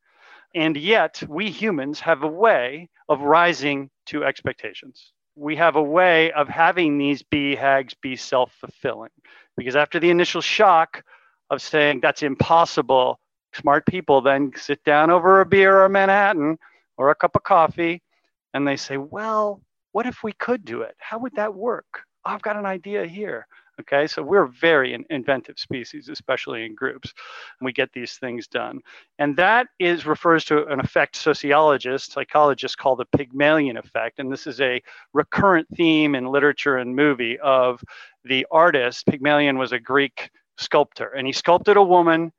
[0.54, 5.12] And yet, we humans have a way of rising to expectations.
[5.36, 9.10] We have a way of having these BHAGs be self fulfilling.
[9.56, 11.04] Because after the initial shock
[11.50, 13.20] of saying that's impossible,
[13.54, 16.58] smart people then sit down over a beer or Manhattan
[16.96, 18.02] or a cup of coffee
[18.54, 19.60] and they say, well,
[19.92, 20.94] what if we could do it?
[20.98, 22.02] How would that work?
[22.24, 23.46] Oh, I've got an idea here.
[23.80, 27.14] Okay, so we're very in- inventive species, especially in groups.
[27.62, 28.80] We get these things done.
[29.18, 34.18] And that is refers to an effect sociologists, psychologists call the Pygmalion effect.
[34.18, 34.82] And this is a
[35.14, 37.82] recurrent theme in literature and movie of
[38.24, 39.06] the artist.
[39.06, 42.32] Pygmalion was a Greek sculptor, and he sculpted a woman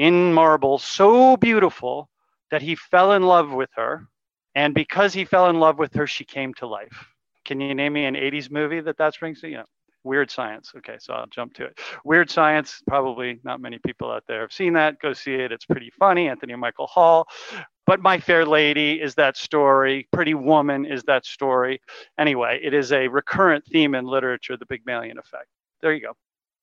[0.00, 2.08] in marble so beautiful
[2.50, 4.06] that he fell in love with her.
[4.54, 7.06] And because he fell in love with her, she came to life.
[7.44, 9.48] Can you name me an 80s movie that that springs to?
[9.48, 9.64] You know,
[10.02, 10.72] Weird Science.
[10.74, 11.78] Okay, so I'll jump to it.
[12.02, 14.98] Weird Science, probably not many people out there have seen that.
[15.00, 15.52] Go see it.
[15.52, 16.28] It's pretty funny.
[16.28, 17.28] Anthony Michael Hall.
[17.86, 20.08] But My Fair Lady is that story.
[20.12, 21.78] Pretty Woman is that story.
[22.18, 25.48] Anyway, it is a recurrent theme in literature, the Pygmalion effect.
[25.82, 26.16] There you go.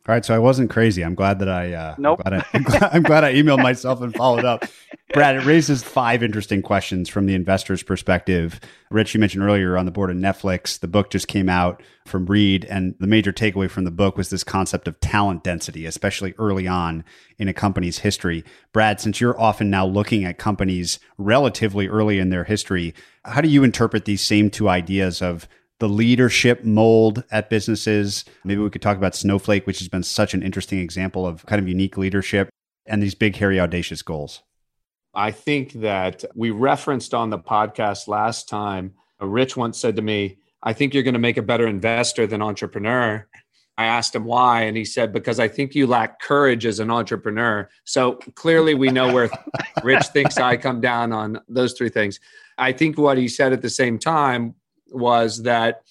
[0.07, 1.03] All right, so I wasn't crazy.
[1.03, 1.73] I'm glad that I.
[1.73, 2.21] Uh, nope.
[2.25, 4.63] I'm glad I, I'm glad, I'm glad I emailed myself and followed up.
[5.13, 8.61] Brad, it raises five interesting questions from the investor's perspective.
[8.89, 10.79] Rich, you mentioned earlier on the board of Netflix.
[10.79, 14.29] The book just came out from Reed, and the major takeaway from the book was
[14.29, 17.03] this concept of talent density, especially early on
[17.37, 18.45] in a company's history.
[18.71, 22.93] Brad, since you're often now looking at companies relatively early in their history,
[23.25, 28.25] how do you interpret these same two ideas of the leadership mold at businesses.
[28.43, 31.61] Maybe we could talk about Snowflake, which has been such an interesting example of kind
[31.61, 32.49] of unique leadership
[32.85, 34.41] and these big, hairy, audacious goals.
[35.13, 38.93] I think that we referenced on the podcast last time.
[39.21, 42.27] Uh, Rich once said to me, I think you're going to make a better investor
[42.27, 43.27] than entrepreneur.
[43.79, 46.89] I asked him why, and he said, Because I think you lack courage as an
[46.89, 47.69] entrepreneur.
[47.83, 49.29] So clearly, we know where
[49.83, 52.19] Rich thinks I come down on those three things.
[52.57, 54.55] I think what he said at the same time
[54.91, 55.81] was that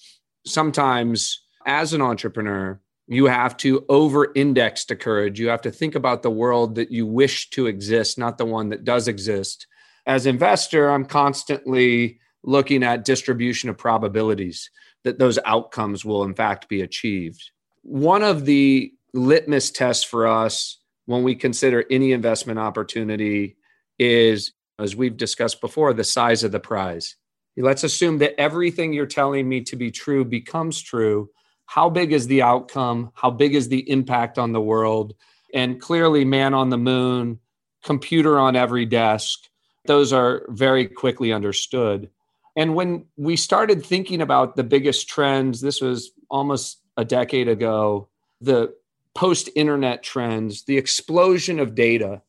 [0.45, 5.39] sometimes as an entrepreneur, you have to over index to courage.
[5.39, 8.69] You have to think about the world that you wish to exist, not the one
[8.69, 9.67] that does exist.
[10.05, 14.69] As investor, I'm constantly looking at distribution of probabilities
[15.03, 17.51] that those outcomes will in fact be achieved.
[17.81, 23.55] One of the litmus tests for us when we consider any investment opportunity
[23.97, 27.15] is as we've discussed before the size of the prize.
[27.57, 31.29] Let's assume that everything you're telling me to be true becomes true.
[31.65, 33.11] How big is the outcome?
[33.15, 35.15] How big is the impact on the world?
[35.53, 37.39] And clearly, man on the moon,
[37.83, 39.39] computer on every desk,
[39.85, 42.09] those are very quickly understood.
[42.55, 48.09] And when we started thinking about the biggest trends, this was almost a decade ago,
[48.39, 48.73] the
[49.15, 52.21] post internet trends, the explosion of data,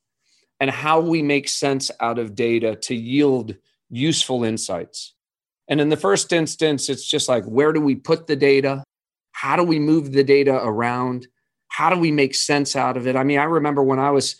[0.61, 3.57] and how we make sense out of data to yield
[3.91, 5.15] useful insights.
[5.69, 8.83] And in the first instance, it's just like, where do we put the data?
[9.33, 11.27] How do we move the data around?
[11.69, 13.17] How do we make sense out of it?
[13.17, 14.37] I mean, I remember when I was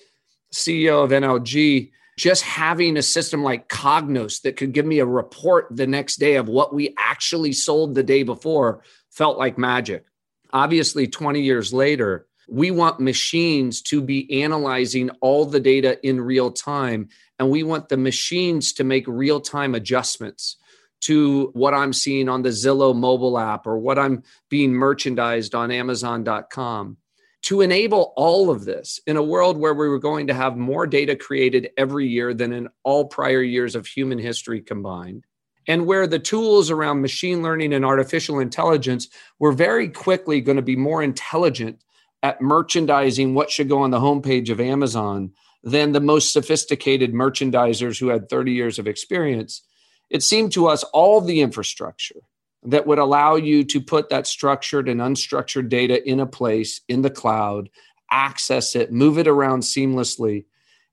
[0.55, 5.69] CEO of NLG, just having a system like Cognos that could give me a report
[5.71, 10.05] the next day of what we actually sold the day before felt like magic.
[10.53, 16.51] Obviously, 20 years later, we want machines to be analyzing all the data in real
[16.51, 20.57] time, and we want the machines to make real time adjustments
[21.01, 25.71] to what I'm seeing on the Zillow mobile app or what I'm being merchandised on
[25.71, 26.97] Amazon.com.
[27.43, 30.87] To enable all of this in a world where we were going to have more
[30.87, 35.25] data created every year than in all prior years of human history combined,
[35.69, 39.09] and where the tools around machine learning and artificial intelligence
[39.39, 41.81] were very quickly going to be more intelligent
[42.25, 45.31] at merchandising what should go on the homepage of Amazon
[45.63, 49.63] than the most sophisticated merchandisers who had 30 years of experience
[50.11, 52.21] it seemed to us all the infrastructure
[52.65, 57.03] that would allow you to put that structured and unstructured data in a place in
[57.03, 57.71] the cloud,
[58.11, 60.45] access it, move it around seamlessly,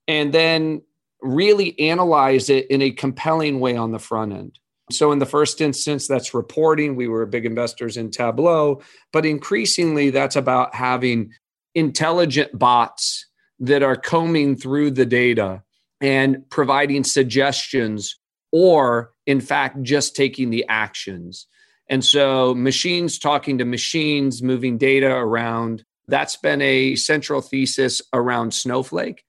[0.08, 0.82] and then
[1.22, 4.60] really analyze it in a compelling way on the front end.
[4.92, 6.96] So, in the first instance, that's reporting.
[6.96, 11.32] We were big investors in Tableau, but increasingly, that's about having
[11.74, 13.26] intelligent bots
[13.60, 15.64] that are combing through the data
[16.02, 18.20] and providing suggestions
[18.58, 21.46] or in fact just taking the actions.
[21.90, 28.54] And so machines talking to machines, moving data around, that's been a central thesis around
[28.54, 29.26] Snowflake.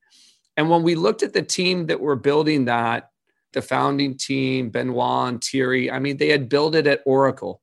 [0.57, 3.11] And when we looked at the team that were building that,
[3.53, 7.61] the founding team, Benoit and Thierry, I mean, they had built it at Oracle.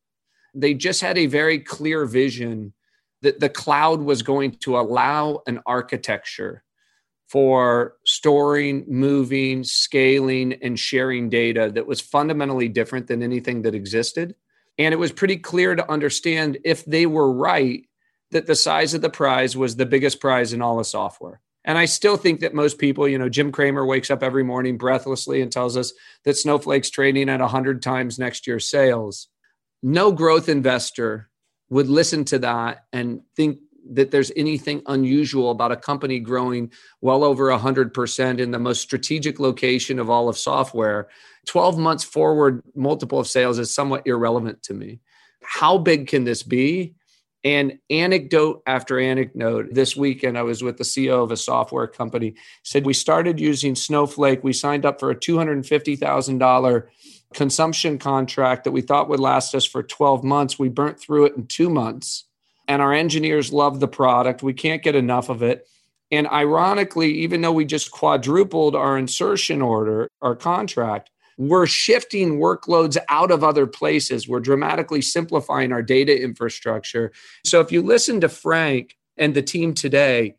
[0.54, 2.74] They just had a very clear vision
[3.22, 6.66] that the cloud was going to allow an architecture
[7.30, 14.36] for storing, moving, scaling, and sharing data that was fundamentally different than anything that existed.
[14.78, 17.88] And it was pretty clear to understand if they were right
[18.32, 21.42] that the size of the prize was the biggest prize in all of software.
[21.66, 24.78] And I still think that most people, you know, Jim Cramer wakes up every morning
[24.78, 25.94] breathlessly and tells us
[26.26, 29.28] that Snowflake's trading at 100 times next year's sales.
[29.82, 31.30] No growth investor
[31.70, 33.60] would listen to that and think
[33.92, 36.72] that there's anything unusual about a company growing
[37.02, 41.10] well over 100% in the most strategic location of all of software.
[41.48, 45.00] 12 months forward multiple of sales is somewhat irrelevant to me.
[45.44, 46.96] How big can this be?
[47.44, 52.36] And anecdote after anecdote this weekend i was with the ceo of a software company
[52.64, 54.46] said we started using snowflake.
[54.46, 56.84] We signed up for a $250000
[57.34, 60.58] consumption contract that we thought would last us for 12 months.
[60.58, 62.24] We burnt through it in two months
[62.68, 64.44] and our engineers love the product.
[64.44, 65.68] We can't get enough of it.
[66.12, 72.98] And ironically, even though we just quadrupled our insertion order, our contract, we're shifting workloads
[73.10, 74.28] out of other places.
[74.28, 77.12] We're dramatically simplifying our data infrastructure.
[77.44, 80.36] So if you listen to Frank and the team today,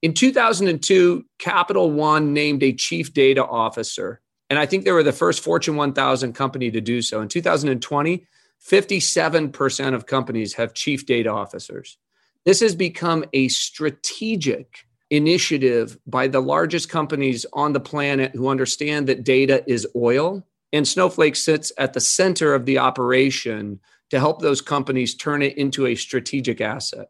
[0.00, 4.20] in 2002, Capital One named a chief data officer.
[4.50, 7.20] And I think they were the first Fortune 1000 company to do so.
[7.20, 8.26] In 2020,
[8.68, 11.98] 57% of companies have chief data officers.
[12.44, 19.06] This has become a strategic initiative by the largest companies on the planet who understand
[19.06, 20.46] that data is oil.
[20.72, 25.56] And Snowflake sits at the center of the operation to help those companies turn it
[25.56, 27.08] into a strategic asset.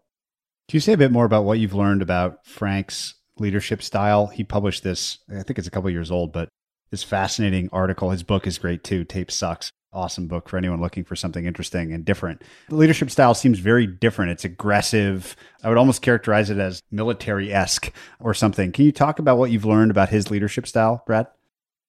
[0.68, 4.26] Can you say a bit more about what you've learned about Frank's leadership style?
[4.26, 6.48] He published this, I think it's a couple years old, but
[6.90, 8.10] this fascinating article.
[8.10, 9.04] His book is great too.
[9.04, 12.42] Tape sucks awesome book for anyone looking for something interesting and different.
[12.68, 14.32] The leadership style seems very different.
[14.32, 15.36] It's aggressive.
[15.62, 18.72] I would almost characterize it as military esque or something.
[18.72, 21.28] Can you talk about what you've learned about his leadership style, Brad?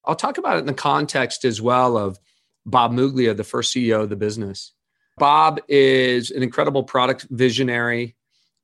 [0.04, 2.18] I'll talk about it in the context as well of
[2.64, 4.72] Bob Muglia, the first CEO of the business.
[5.18, 8.16] Bob is an incredible product visionary,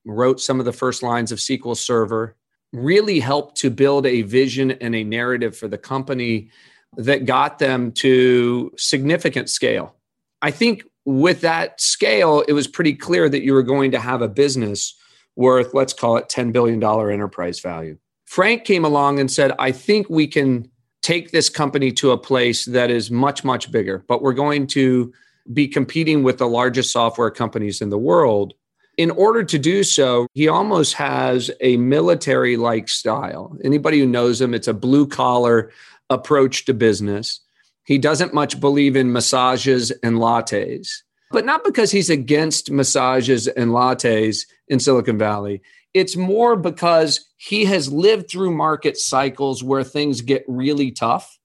[0.05, 2.37] wrote some of the first lines of SQL Server,
[2.73, 6.51] really helped to build a vision and a narrative for the company
[6.97, 9.95] that got them to significant scale.
[10.43, 14.23] I think with that scale, it was pretty clear that you were going to have
[14.23, 14.95] a business
[15.37, 17.97] worth, let's call it $10 billion enterprise value.
[18.27, 20.69] Frank came along and said, I think we can
[21.03, 25.13] take this company to a place that is much, much bigger, but we're going to
[25.53, 28.55] be competing with the largest software companies in the world.
[28.99, 33.57] In order to do so, he almost has a military like style.
[33.65, 35.71] Anybody who knows him, it's a blue collar
[36.13, 37.41] approach to business.
[37.85, 40.89] He doesn't much believe in massages and lattes,
[41.31, 45.63] but not because he's against massages and lattes in Silicon Valley.
[45.95, 51.39] It's more because he has lived through market cycles where things get really tough.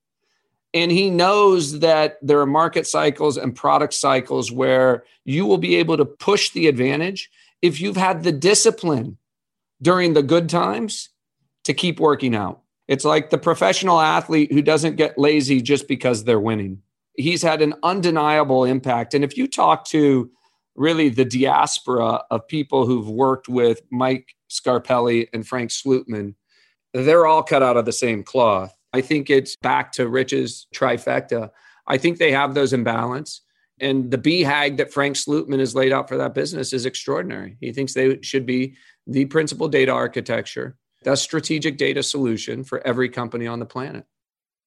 [0.74, 5.76] And he knows that there are market cycles and product cycles where you will be
[5.78, 7.30] able to push the advantage
[7.62, 9.18] if you've had the discipline
[9.82, 11.10] during the good times
[11.64, 12.62] to keep working out.
[12.88, 16.82] It's like the professional athlete who doesn't get lazy just because they're winning.
[17.16, 19.14] He's had an undeniable impact.
[19.14, 20.30] And if you talk to
[20.76, 26.36] really the diaspora of people who've worked with Mike Scarpelli and Frank Slootman,
[26.94, 28.74] they're all cut out of the same cloth.
[28.94, 31.50] I think it's back to Rich's trifecta.
[31.88, 33.42] I think they have those in balance.
[33.80, 37.58] And the BHAG that Frank Slootman has laid out for that business is extraordinary.
[37.60, 38.76] He thinks they should be
[39.06, 44.06] the principal data architecture the strategic data solution for every company on the planet.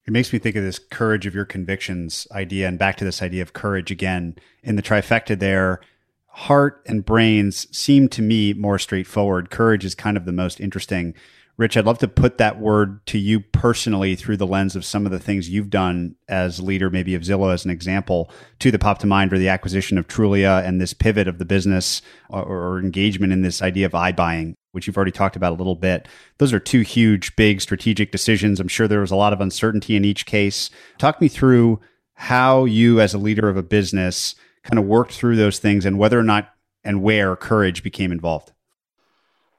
[0.06, 3.22] It makes me think of this courage of your convictions idea and back to this
[3.22, 4.36] idea of courage again.
[4.62, 5.80] In the trifecta there,
[6.26, 9.50] heart and brains seem to me more straightforward.
[9.50, 11.14] Courage is kind of the most interesting.
[11.58, 15.04] Rich, I'd love to put that word to you personally through the lens of some
[15.04, 18.78] of the things you've done as leader, maybe of Zillow as an example, to the
[18.78, 22.00] pop to mind or the acquisition of Trulia and this pivot of the business
[22.32, 25.56] uh, or, or engagement in this idea of iBuying which you've already talked about a
[25.56, 26.08] little bit.
[26.38, 28.60] Those are two huge, big strategic decisions.
[28.60, 30.70] I'm sure there was a lot of uncertainty in each case.
[30.98, 31.80] Talk me through
[32.14, 35.98] how you, as a leader of a business, kind of worked through those things and
[35.98, 36.50] whether or not
[36.84, 38.52] and where courage became involved.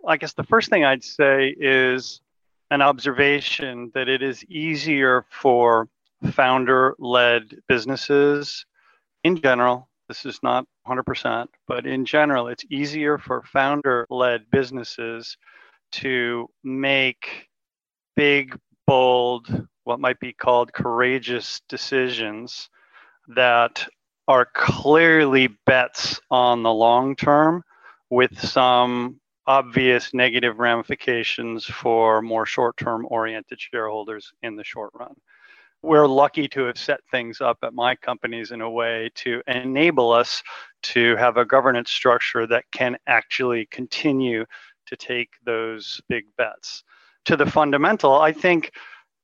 [0.08, 2.22] I guess the first thing I'd say is
[2.72, 5.88] an observation that it is easier for
[6.32, 8.66] founder led businesses
[9.24, 15.38] in general this is not 100%, but in general, it's easier for founder led businesses
[15.94, 17.48] to make
[18.18, 22.70] big, bold, what might be called courageous decisions
[23.30, 23.88] that
[24.28, 27.64] are clearly bets on the long term
[28.10, 35.16] with some obvious negative ramifications for more short term oriented shareholders in the short run.
[35.84, 40.12] We're lucky to have set things up at my companies in a way to enable
[40.12, 40.44] us
[40.84, 44.46] to have a governance structure that can actually continue
[44.86, 46.84] to take those big bets.
[47.26, 48.74] To the fundamental, I think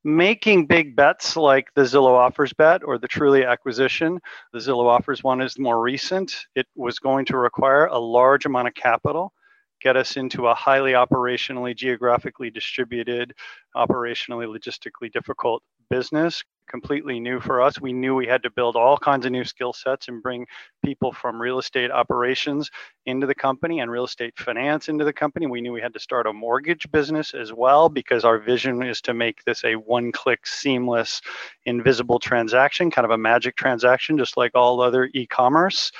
[0.02, 4.18] making big bets like the Zillow offers bet or the Trulia acquisition,
[4.52, 6.46] the Zillow offers one is more recent.
[6.56, 9.32] It was going to require a large amount of capital,
[9.80, 13.32] get us into a highly operationally, geographically distributed,
[13.76, 17.80] operationally, logistically difficult business, completely new for us.
[17.80, 20.46] We knew we had to build all kinds of new skill sets and bring
[20.84, 22.70] people from real estate operations
[23.06, 25.46] into the company and real estate finance into the company.
[25.46, 29.00] We knew we had to start a mortgage business as well because our vision is
[29.02, 31.20] to make this a one click, seamless,
[31.64, 35.90] invisible transaction, kind of a magic transaction, just like all other e commerce.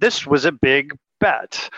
[0.00, 1.70] This was a big bet.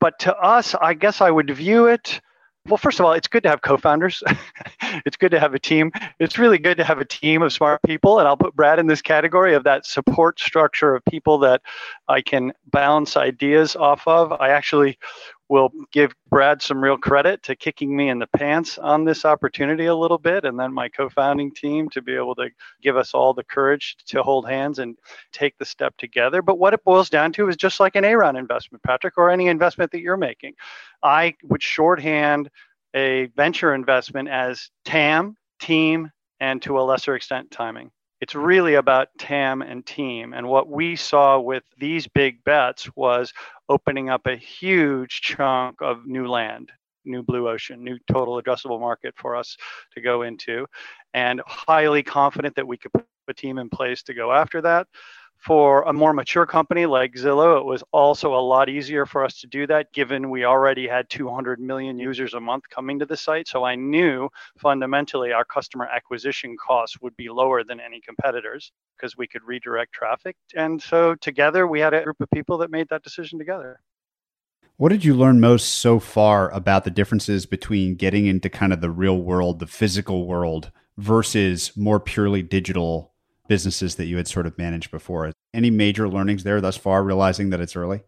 [0.00, 2.20] But to us, I guess I would view it
[2.66, 4.22] well, first of all, it's good to have co-founders.
[5.04, 5.90] it's good to have a team.
[6.20, 8.86] It's really good to have a team of smart people, and I'll put Brad in
[8.86, 11.62] this category of that support structure of people that
[12.08, 14.32] I can bounce ideas off of.
[14.32, 14.98] I actually
[15.52, 19.84] will give Brad some real credit to kicking me in the pants on this opportunity
[19.84, 22.48] a little bit, and then my co founding team to be able to
[22.80, 24.96] give us all the courage to hold hands and
[25.30, 26.40] take the step together.
[26.40, 29.48] But what it boils down to is just like an A-round investment, Patrick, or any
[29.48, 30.54] investment that you're making.
[31.02, 32.48] I would shorthand
[32.96, 37.90] a venture investment as TAM, team, and to a lesser extent, timing.
[38.22, 40.32] It's really about TAM and team.
[40.32, 43.32] And what we saw with these big bets was
[43.68, 46.70] opening up a huge chunk of new land,
[47.04, 49.56] new blue ocean, new total addressable market for us
[49.94, 50.66] to go into,
[51.12, 54.86] and highly confident that we could put a team in place to go after that.
[55.42, 59.40] For a more mature company like Zillow, it was also a lot easier for us
[59.40, 63.16] to do that given we already had 200 million users a month coming to the
[63.16, 63.48] site.
[63.48, 69.16] So I knew fundamentally our customer acquisition costs would be lower than any competitors because
[69.16, 70.36] we could redirect traffic.
[70.54, 73.80] And so together we had a group of people that made that decision together.
[74.76, 78.80] What did you learn most so far about the differences between getting into kind of
[78.80, 83.11] the real world, the physical world, versus more purely digital
[83.52, 85.30] businesses that you had sort of managed before.
[85.52, 88.00] Any major learnings there thus far, realizing that it's early?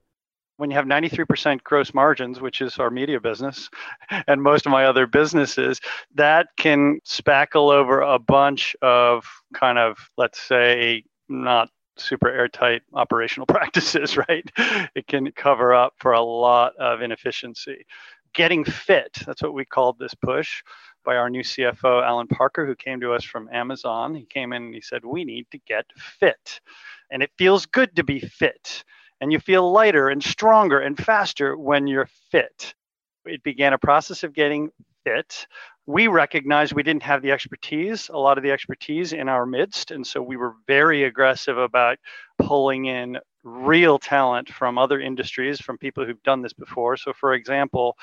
[0.56, 3.68] When you have 93% gross margins, which is our media business
[4.26, 5.82] and most of my other businesses,
[6.14, 11.68] that can spackle over a bunch of kind of, let's say, not
[11.98, 14.50] super airtight operational practices, right?
[14.94, 17.84] It can cover up for a lot of inefficiency.
[18.32, 20.62] Getting fit, that's what we called this push
[21.04, 24.14] by our new CFO, Allen Parker, who came to us from Amazon.
[24.14, 26.60] He came in and he said, We need to get fit.
[27.10, 28.84] And it feels good to be fit.
[29.20, 32.74] And you feel lighter and stronger and faster when you're fit.
[33.24, 34.70] It began a process of getting
[35.04, 35.46] fit.
[35.86, 39.90] We recognized we didn't have the expertise, a lot of the expertise in our midst.
[39.90, 41.98] And so we were very aggressive about
[42.38, 46.96] pulling in real talent from other industries, from people who've done this before.
[46.96, 47.96] So, for example,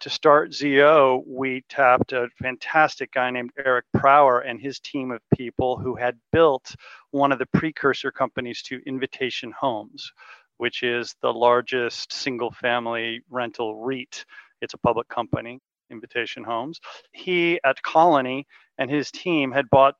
[0.00, 5.20] to start ZO, we tapped a fantastic guy named Arik Prawer and his team of
[5.34, 6.74] people who had built
[7.10, 10.12] one of the precursor companies to Invitation Homes,
[10.58, 14.24] which is the largest single family rental REIT.
[14.60, 15.58] It's a public company,
[15.90, 16.80] Invitation Homes.
[17.12, 18.46] He at Colony
[18.78, 19.96] and his team had bought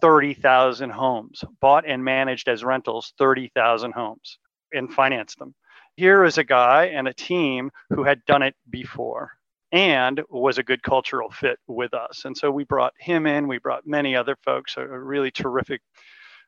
[0.00, 4.38] 30,000 homes, bought and managed as rentals 30,000 homes
[4.72, 5.54] and financed them.
[5.96, 9.32] Here is a guy and a team who had done it before
[9.72, 12.24] and was a good cultural fit with us.
[12.24, 15.80] And so we brought him in, we brought many other folks, a really terrific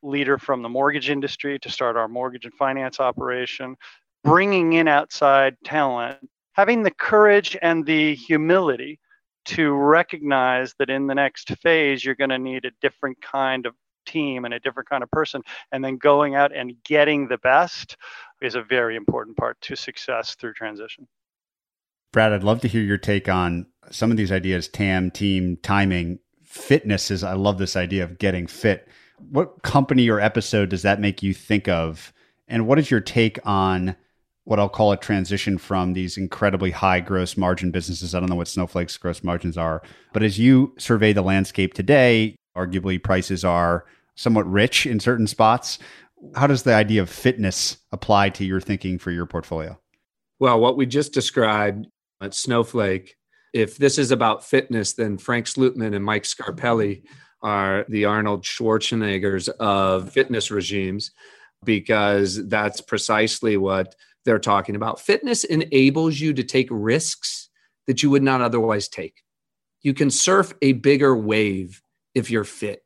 [0.02, 3.76] leader from the mortgage industry to start our mortgage and finance operation,
[4.24, 6.18] bringing in outside talent,
[6.54, 8.98] having the courage and the humility
[9.44, 13.74] to recognize that in the next phase, you're going to need a different kind of
[14.06, 15.42] team and a different kind of person.
[15.70, 17.96] And then going out and getting the best
[18.40, 21.06] is a very important part to success through transition.
[22.12, 26.18] Brad, I'd love to hear your take on some of these ideas TAM, team, timing,
[26.44, 28.86] fitness is I love this idea of getting fit.
[29.30, 32.12] What company or episode does that make you think of?
[32.48, 33.96] And what is your take on
[34.44, 38.14] what I'll call a transition from these incredibly high gross margin businesses?
[38.14, 39.82] I don't know what Snowflake's gross margins are,
[40.12, 43.86] but as you survey the landscape today, arguably prices are
[44.16, 45.78] somewhat rich in certain spots.
[46.34, 49.78] How does the idea of fitness apply to your thinking for your portfolio?
[50.38, 51.86] Well, what we just described
[52.22, 53.16] at Snowflake.
[53.52, 57.02] If this is about fitness, then Frank Slootman and Mike Scarpelli
[57.42, 61.10] are the Arnold Schwarzeneggers of fitness regimes
[61.64, 63.94] because that's precisely what
[64.24, 65.00] they're talking about.
[65.00, 67.50] Fitness enables you to take risks
[67.86, 69.22] that you would not otherwise take.
[69.82, 71.82] You can surf a bigger wave
[72.14, 72.84] if you're fit.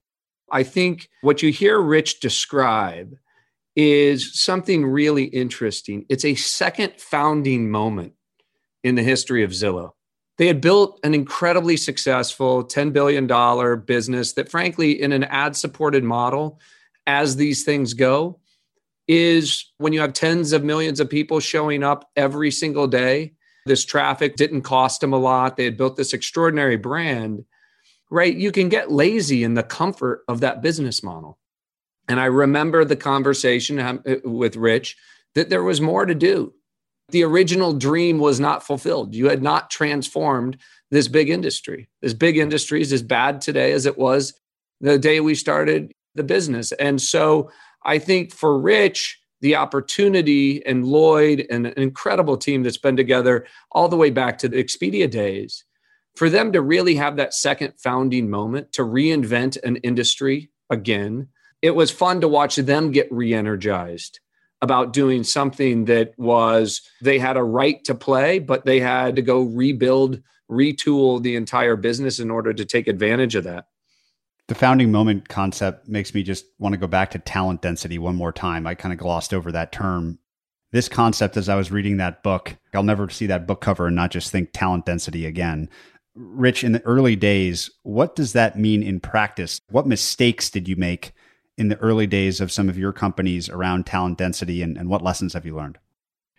[0.50, 3.14] I think what you hear Rich describe
[3.74, 6.06] is something really interesting.
[6.08, 8.14] It's a second founding moment
[8.86, 9.90] in the history of Zillow.
[10.38, 13.26] They had built an incredibly successful $10 billion
[13.80, 16.60] business that, frankly, in an ad supported model,
[17.04, 18.38] as these things go,
[19.08, 23.32] is when you have tens of millions of people showing up every single day.
[23.64, 25.56] This traffic didn't cost them a lot.
[25.56, 27.44] They had built this extraordinary brand,
[28.08, 28.34] right?
[28.34, 31.38] You can get lazy in the comfort of that business model.
[32.08, 34.96] And I remember the conversation um, with Rich
[35.34, 36.54] that there was more to do.
[37.10, 39.14] The original dream was not fulfilled.
[39.14, 40.58] You had not transformed
[40.90, 41.88] this big industry.
[42.02, 44.34] This big industry is as bad today as it was
[44.80, 46.72] the day we started the business.
[46.72, 47.50] And so
[47.84, 53.46] I think for Rich, the opportunity and Lloyd and an incredible team that's been together
[53.70, 55.64] all the way back to the Expedia days,
[56.16, 61.28] for them to really have that second founding moment to reinvent an industry again,
[61.62, 64.20] it was fun to watch them get re energized
[64.62, 69.22] about doing something that was they had a right to play, but they had to
[69.22, 73.66] go rebuild, retool the entire business in order to take advantage of that.
[74.48, 78.14] The founding moment concept makes me just want to go back to talent density one
[78.14, 78.66] more time.
[78.66, 80.20] I kind of glossed over that term.
[80.70, 83.96] This concept, as I was reading that book, I'll never see that book cover and
[83.96, 85.68] not just think talent density again.
[86.14, 89.60] Rich, in the early days, what does that mean in practice?
[89.68, 91.12] What mistakes did you make
[91.58, 95.02] in the early days of some of your companies around talent density and, and what
[95.02, 95.78] lessons have you learned?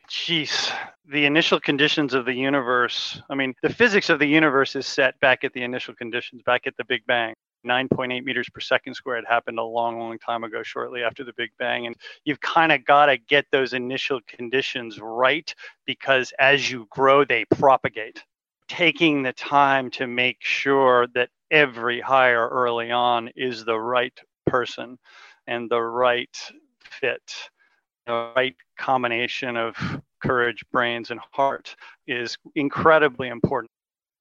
[0.10, 0.72] Jeez,
[1.10, 3.22] the initial conditions of the universe.
[3.30, 6.68] I mean, the physics of the universe is set back at the initial conditions, back
[6.68, 7.34] at the Big Bang.
[7.66, 11.50] 9.8 meters per second squared happened a long, long time ago, shortly after the Big
[11.60, 11.88] Bang.
[11.88, 15.54] And you've kind of got to get those initial conditions right
[15.86, 18.24] because as you grow, they propagate.
[18.70, 24.98] Taking the time to make sure that every hire early on is the right person
[25.48, 26.36] and the right
[26.82, 27.22] fit,
[28.06, 29.76] the right combination of
[30.24, 31.76] courage, brains, and heart
[32.08, 33.72] is incredibly important.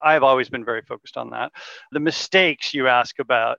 [0.02, 1.52] I've always been very focused on that.
[1.92, 3.58] The mistakes you ask about,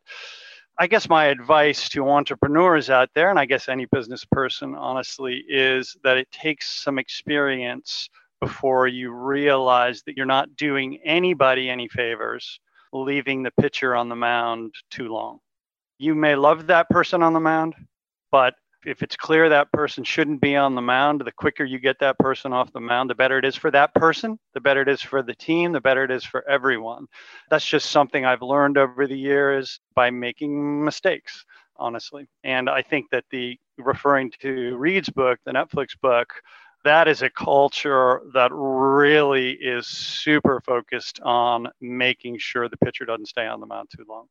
[0.79, 5.43] I guess my advice to entrepreneurs out there, and I guess any business person, honestly,
[5.49, 8.09] is that it takes some experience
[8.39, 12.59] before you realize that you're not doing anybody any favors,
[12.93, 15.39] leaving the pitcher on the mound too long.
[15.99, 17.73] You may love that person on the mound,
[18.31, 18.53] but
[18.85, 22.19] if it's clear that person shouldn't be on the mound, the quicker you get that
[22.19, 25.01] person off the mound, the better it is for that person, the better it is
[25.01, 27.07] for the team, the better it is for everyone.
[27.49, 31.43] That's just something I've learned over the years by making mistakes,
[31.77, 32.27] honestly.
[32.43, 36.31] And I think that the referring to Reed's book, the Netflix book,
[36.83, 43.25] that is a culture that really is super focused on making sure the pitcher doesn't
[43.25, 44.27] stay on the mound too long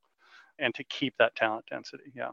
[0.59, 2.13] and to keep that talent density.
[2.15, 2.31] Yeah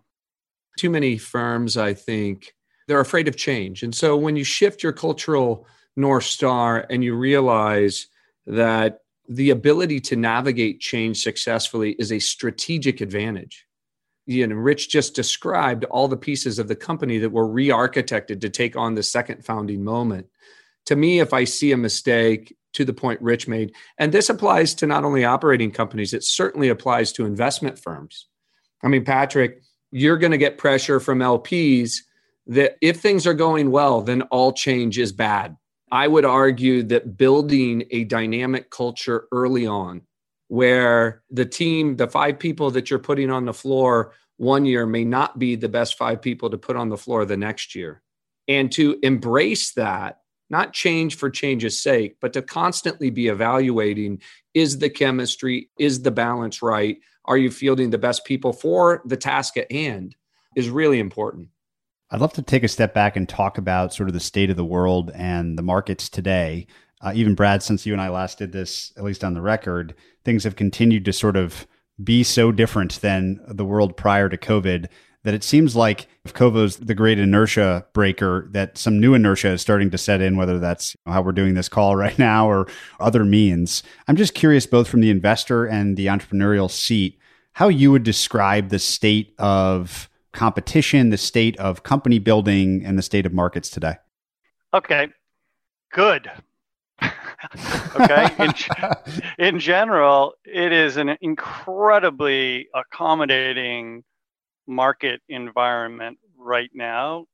[0.78, 2.54] too many firms, I think,
[2.88, 3.84] they're afraid of change.
[3.84, 8.08] And so when you shift your cultural North Star and you realize
[8.46, 9.00] that
[9.30, 13.66] the ability to navigate change successfully is a strategic advantage.
[14.26, 18.42] You know, Rich just described all the pieces of the company that were re architected
[18.42, 20.28] to take on the second founding moment.
[20.88, 24.74] To me, if I see a mistake, to the point Rich made, and this applies
[24.76, 28.28] to not only operating companies, it certainly applies to investment firms.
[28.84, 29.62] I mean, Patrick,
[29.92, 31.98] you're going to get pressure from LPs
[32.48, 35.56] that if things are going well, then all change is bad.
[35.92, 40.02] I would argue that building a dynamic culture early on,
[40.48, 45.06] where the team, the five people that you're putting on the floor one year may
[45.06, 48.02] not be the best five people to put on the floor the next year.
[48.48, 50.22] And to embrace that,
[50.54, 54.22] not change for change's sake, but to constantly be evaluating
[54.54, 56.98] is the chemistry, is the balance right?
[57.26, 60.16] are you fielding the best people for the task at hand
[60.56, 61.50] is really important.
[62.12, 64.58] I'd love to take a step back and talk about sort of the state of
[64.58, 66.68] the world and the markets today.
[67.02, 69.96] Uh, even Brad, since you and I last did this, at least on the record,
[70.24, 71.66] things have continued to sort of
[72.04, 74.88] be so different than the world prior to COVID
[75.24, 79.62] that it seems like if COVID's the great inertia breaker, that some new inertia is
[79.62, 82.68] starting to set in, whether that's how we're doing this call right now or
[83.00, 83.84] other means.
[84.08, 87.18] I'm just curious, both from the investor and the entrepreneurial seat,
[87.54, 93.04] how you would describe the state of competition, the state of company building, and the
[93.04, 93.96] state of markets today.
[94.74, 95.08] Okay,
[95.92, 96.30] good.
[98.00, 98.54] okay in,
[99.38, 104.04] in general it is an incredibly accommodating
[104.68, 107.26] market environment right now.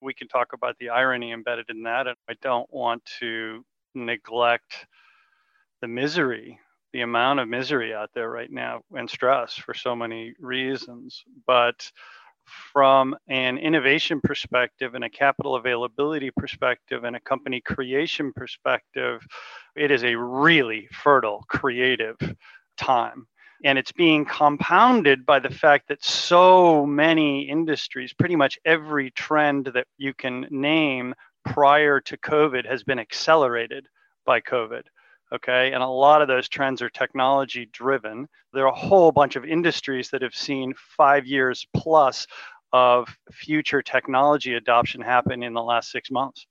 [0.00, 3.64] We can talk about the irony embedded in that, and I don't want to
[3.94, 4.86] neglect
[5.80, 6.58] the misery,
[6.92, 11.24] the amount of misery out there right now and stress for so many reasons.
[11.46, 11.90] But
[12.72, 19.26] from an innovation perspective and a capital availability perspective and a company creation perspective,
[19.74, 22.16] it is a really fertile, creative
[22.76, 23.26] time.
[23.66, 29.72] And it's being compounded by the fact that so many industries, pretty much every trend
[29.74, 33.88] that you can name prior to COVID, has been accelerated
[34.24, 34.82] by COVID.
[35.34, 35.72] Okay.
[35.72, 38.28] And a lot of those trends are technology driven.
[38.52, 42.24] There are a whole bunch of industries that have seen five years plus
[42.72, 46.46] of future technology adoption happen in the last six months.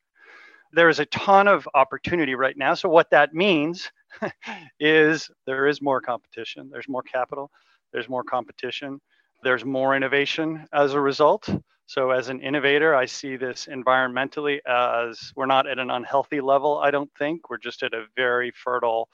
[0.73, 2.73] There is a ton of opportunity right now.
[2.73, 3.89] So, what that means
[4.79, 7.51] is there is more competition, there's more capital,
[7.93, 8.99] there's more competition,
[9.43, 11.49] there's more innovation as a result.
[11.87, 16.79] So, as an innovator, I see this environmentally as we're not at an unhealthy level,
[16.79, 17.49] I don't think.
[17.49, 19.07] We're just at a very fertile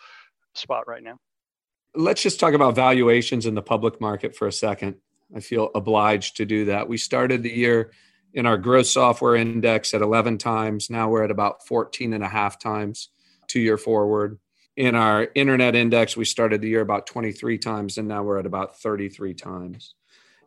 [0.55, 1.17] spot right now.
[1.93, 4.95] Let's just talk about valuations in the public market for a second.
[5.35, 6.87] I feel obliged to do that.
[6.87, 7.91] We started the year
[8.33, 10.89] in our growth software index at 11 times.
[10.89, 13.09] Now we're at about 14 and a half times
[13.47, 14.39] two year forward.
[14.81, 18.47] In our internet index, we started the year about 23 times, and now we're at
[18.47, 19.93] about 33 times.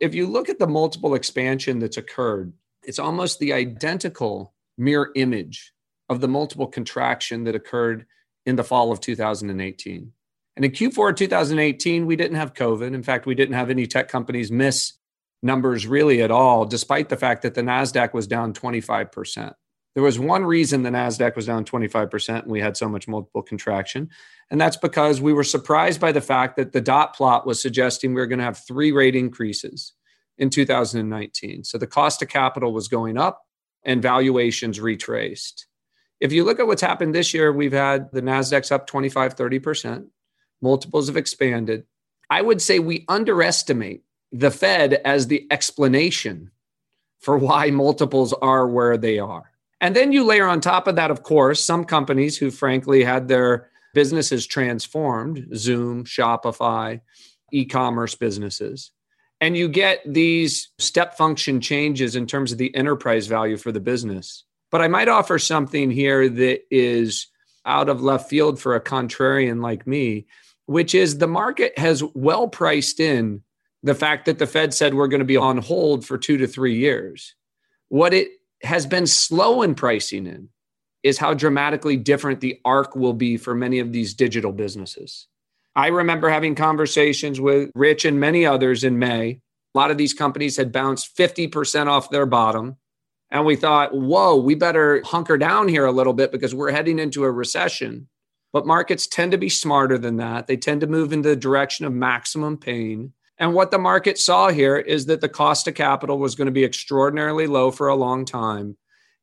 [0.01, 2.51] If you look at the multiple expansion that's occurred,
[2.83, 5.71] it's almost the identical mirror image
[6.09, 8.07] of the multiple contraction that occurred
[8.45, 10.11] in the fall of 2018.
[10.57, 12.93] And in Q4 2018, we didn't have COVID.
[12.93, 14.95] In fact, we didn't have any tech companies miss
[15.43, 19.53] numbers really at all, despite the fact that the NASDAQ was down 25%.
[19.95, 23.41] There was one reason the NASDAQ was down 25% and we had so much multiple
[23.41, 24.09] contraction.
[24.51, 28.13] And that's because we were surprised by the fact that the dot plot was suggesting
[28.13, 29.93] we were going to have three rate increases
[30.37, 31.63] in 2019.
[31.63, 33.41] So the cost of capital was going up
[33.83, 35.65] and valuations retraced.
[36.19, 40.07] If you look at what's happened this year, we've had the NASDAQ's up 25, 30%.
[40.61, 41.85] Multiples have expanded.
[42.29, 46.51] I would say we underestimate the Fed as the explanation
[47.19, 49.51] for why multiples are where they are.
[49.81, 53.27] And then you layer on top of that, of course, some companies who frankly had
[53.27, 57.01] their businesses transformed Zoom, Shopify,
[57.51, 58.91] e commerce businesses.
[59.41, 63.79] And you get these step function changes in terms of the enterprise value for the
[63.79, 64.43] business.
[64.71, 67.27] But I might offer something here that is
[67.65, 70.25] out of left field for a contrarian like me,
[70.65, 73.41] which is the market has well priced in
[73.83, 76.47] the fact that the Fed said we're going to be on hold for two to
[76.47, 77.35] three years.
[77.89, 78.29] What it
[78.63, 80.49] has been slow in pricing in
[81.03, 85.27] is how dramatically different the arc will be for many of these digital businesses.
[85.75, 89.41] I remember having conversations with Rich and many others in May.
[89.73, 92.77] A lot of these companies had bounced 50% off their bottom.
[93.29, 96.97] And we thought, whoa, we better hunker down here a little bit because we're heading
[96.97, 98.07] into a recession.
[98.53, 100.47] But markets tend to be smarter than that.
[100.47, 103.11] They tend to move in the direction of maximum pain.
[103.37, 106.51] And what the market saw here is that the cost of capital was going to
[106.51, 108.77] be extraordinarily low for a long time,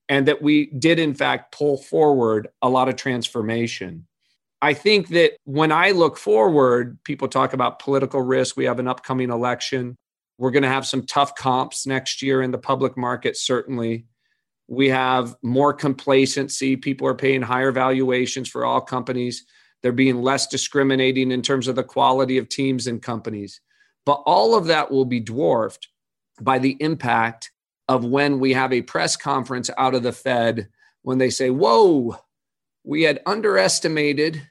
[0.09, 4.07] and that we did, in fact, pull forward a lot of transformation.
[4.61, 8.57] I think that when I look forward, people talk about political risk.
[8.57, 9.97] We have an upcoming election.
[10.39, 14.07] We're going to have some tough comps next year in the public market, certainly.
[14.69, 16.77] We have more complacency.
[16.77, 19.45] People are paying higher valuations for all companies.
[19.83, 23.61] They're being less discriminating in terms of the quality of teams and companies.
[24.05, 25.88] But all of that will be dwarfed
[26.40, 27.50] by the impact
[27.88, 30.68] of when we have a press conference out of the Fed
[31.03, 32.16] when they say, Whoa,
[32.84, 34.42] we had underestimated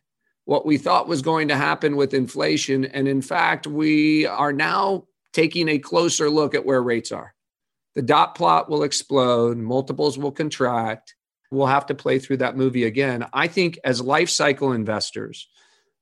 [0.46, 2.86] what we thought was going to happen with inflation.
[2.86, 7.34] And in fact, we are now taking a closer look at where rates are.
[7.96, 11.16] The dot plot will explode, multiples will contract.
[11.52, 13.26] We'll have to play through that movie again.
[13.34, 15.50] I think as life cycle investors,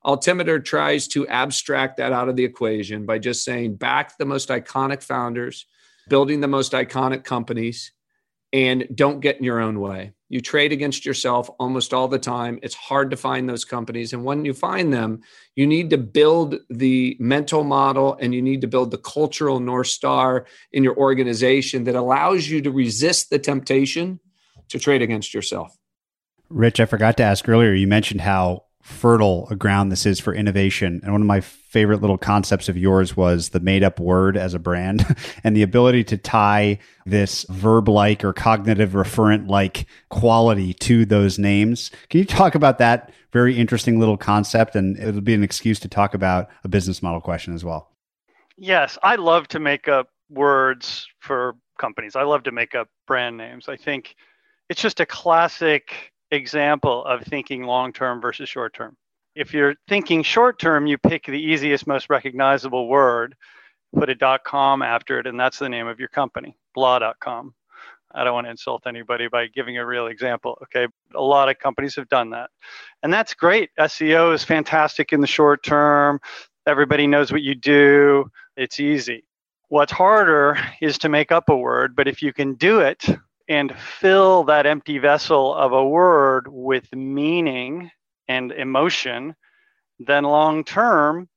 [0.05, 4.49] Altimeter tries to abstract that out of the equation by just saying back the most
[4.49, 5.65] iconic founders,
[6.07, 7.91] building the most iconic companies,
[8.53, 10.13] and don't get in your own way.
[10.29, 12.59] You trade against yourself almost all the time.
[12.61, 14.13] It's hard to find those companies.
[14.13, 15.21] And when you find them,
[15.55, 19.87] you need to build the mental model and you need to build the cultural North
[19.87, 24.19] Star in your organization that allows you to resist the temptation
[24.69, 25.75] to trade against yourself.
[26.49, 30.33] Rich, I forgot to ask earlier, you mentioned how fertile a ground this is for
[30.33, 30.99] innovation.
[31.03, 34.53] And one of my favorite little concepts of yours was the made up word as
[34.53, 35.05] a brand
[35.43, 41.37] and the ability to tie this verb like or cognitive referent like quality to those
[41.37, 41.91] names.
[42.09, 44.75] Can you talk about that very interesting little concept?
[44.75, 47.91] And it'll be an excuse to talk about a business model question as well.
[48.57, 52.15] Yes, I love to make up words for companies.
[52.15, 53.69] I love to make up brand names.
[53.69, 54.15] I think
[54.69, 58.95] it's just a classic example of thinking long term versus short term.
[59.35, 63.35] If you're thinking short term, you pick the easiest, most recognizable word,
[63.95, 67.53] put a dot .com after it, and that's the name of your company, blah.com.
[68.11, 70.57] I don't want to insult anybody by giving a real example.
[70.63, 70.87] Okay.
[71.13, 72.49] A lot of companies have done that.
[73.03, 73.69] And that's great.
[73.79, 76.19] SEO is fantastic in the short term.
[76.65, 78.29] Everybody knows what you do.
[78.57, 79.25] It's easy.
[79.67, 83.05] What's harder is to make up a word, but if you can do it
[83.49, 87.89] and fill that empty vessel of a word with meaning
[88.27, 89.35] and emotion,
[89.99, 91.27] then long term,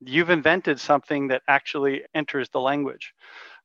[0.00, 3.12] you've invented something that actually enters the language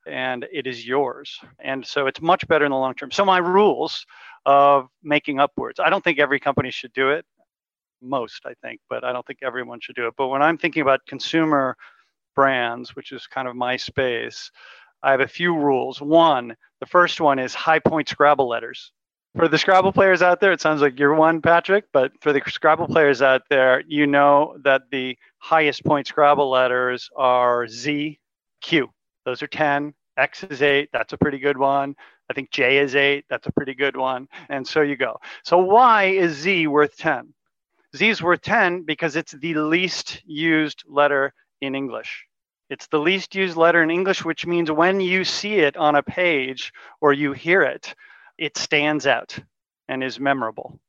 [0.07, 1.39] and it is yours.
[1.59, 3.11] And so it's much better in the long term.
[3.11, 4.05] So, my rules
[4.45, 7.25] of making up words I don't think every company should do it.
[8.01, 10.15] Most, I think, but I don't think everyone should do it.
[10.17, 11.77] But when I'm thinking about consumer
[12.35, 14.51] brands, which is kind of my space,
[15.03, 16.01] I have a few rules.
[16.01, 18.91] One, the first one is high point Scrabble letters.
[19.38, 22.41] For the Scrabble players out there, it sounds like you're one, Patrick, but for the
[22.45, 28.19] Scrabble players out there, you know that the highest point Scrabble letters are Z,
[28.59, 28.89] Q.
[29.23, 29.93] Those are 10.
[30.17, 30.89] X is 8.
[30.91, 31.95] That's a pretty good one.
[32.29, 33.23] I think J is 8.
[33.29, 34.27] That's a pretty good one.
[34.49, 35.21] And so you go.
[35.45, 37.34] So why is Z worth 10?
[37.95, 42.25] Z is worth 10 because it's the least used letter in English.
[42.74, 46.01] It's the least used letter in English, which means when you see it on a
[46.01, 47.93] page or you hear it,
[48.39, 49.38] it stands out
[49.88, 50.80] and is memorable.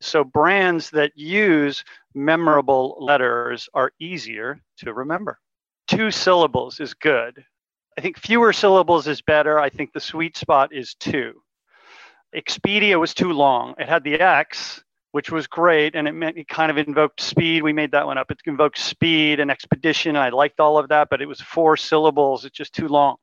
[0.00, 1.84] So brands that use
[2.14, 5.38] memorable letters are easier to remember.
[5.86, 7.44] Two syllables is good.
[7.98, 9.60] I think fewer syllables is better.
[9.60, 11.42] I think the sweet spot is two.
[12.34, 13.74] Expedia was too long.
[13.76, 14.82] It had the X,
[15.16, 17.62] which was great, and it meant it kind of invoked speed.
[17.62, 18.30] We made that one up.
[18.30, 20.14] It invoked speed and expedition.
[20.14, 22.44] I liked all of that, but it was four syllables.
[22.44, 23.16] It's just too long.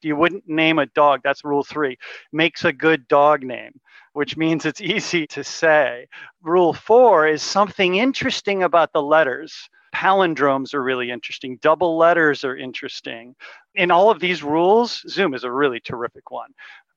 [0.00, 1.20] You wouldn't name a dog.
[1.22, 1.98] That's rule three.
[2.32, 3.78] Makes a good dog name,
[4.14, 6.06] which means it's easy to say.
[6.40, 12.56] Rule four is something interesting about the letters palindromes are really interesting double letters are
[12.56, 13.32] interesting
[13.76, 16.50] in all of these rules zoom is a really terrific one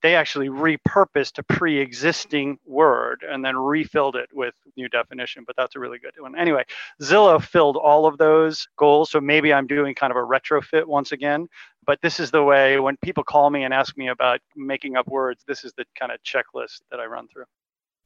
[0.03, 5.75] they actually repurposed a pre-existing word and then refilled it with new definition but that's
[5.75, 6.63] a really good one anyway
[7.01, 11.11] zillow filled all of those goals so maybe i'm doing kind of a retrofit once
[11.11, 11.47] again
[11.85, 15.07] but this is the way when people call me and ask me about making up
[15.07, 17.45] words this is the kind of checklist that i run through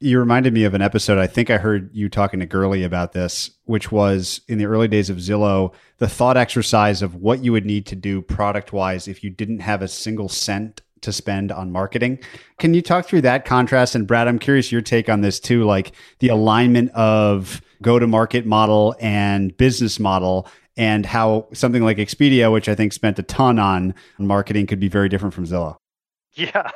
[0.04, 1.20] you reminded me of an episode.
[1.20, 4.88] I think I heard you talking to Gurley about this, which was in the early
[4.88, 9.08] days of Zillow, the thought exercise of what you would need to do product wise
[9.08, 12.20] if you didn't have a single cent to spend on marketing.
[12.60, 13.96] Can you talk through that contrast?
[13.96, 18.08] And Brad, I'm curious your take on this too, like the alignment of go to
[18.08, 20.48] market model and business model
[20.78, 24.88] and how something like Expedia, which I think spent a ton on marketing, could be
[24.88, 25.78] very different from Zillow.
[26.34, 26.72] Yeah.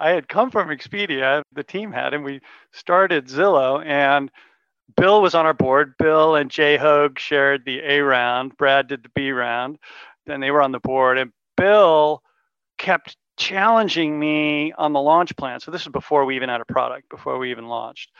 [0.00, 2.40] I had come from Expedia, the team had, and we
[2.72, 3.84] started Zillow.
[3.86, 4.32] And
[4.96, 5.94] Bill was on our board.
[5.98, 8.56] Bill and Jay Hoag shared the A round.
[8.56, 9.78] Brad did the B round.
[10.26, 11.18] Then they were on the board.
[11.18, 12.22] And Bill
[12.78, 15.60] kept challenging me on the launch plan.
[15.60, 18.10] So this is before we even had a product, before we even launched.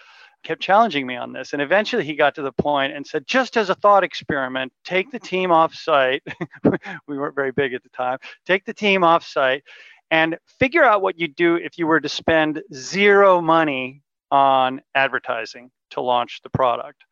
[0.43, 1.55] Kept challenging me on this.
[1.55, 5.11] And eventually he got to the point and said, just as a thought experiment, take
[5.11, 6.23] the team off site.
[7.07, 8.19] we weren't very big at the time.
[8.45, 9.65] Take the team off site
[10.11, 15.71] and figure out what you'd do if you were to spend zero money on advertising
[15.91, 17.05] to launch the product.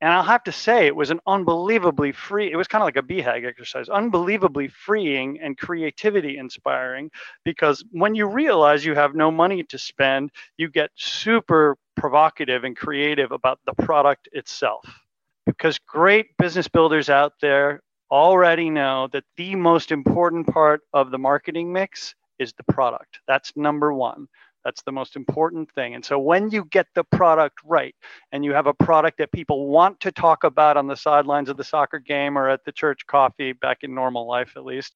[0.00, 2.96] And I'll have to say, it was an unbelievably free, it was kind of like
[2.96, 7.10] a BHAG exercise, unbelievably freeing and creativity inspiring
[7.44, 12.76] because when you realize you have no money to spend, you get super provocative and
[12.76, 14.84] creative about the product itself.
[15.46, 21.18] Because great business builders out there already know that the most important part of the
[21.18, 23.18] marketing mix is the product.
[23.26, 24.28] That's number one.
[24.68, 25.94] That's the most important thing.
[25.94, 27.94] And so when you get the product right
[28.32, 31.56] and you have a product that people want to talk about on the sidelines of
[31.56, 34.92] the soccer game or at the church coffee back in normal life at least,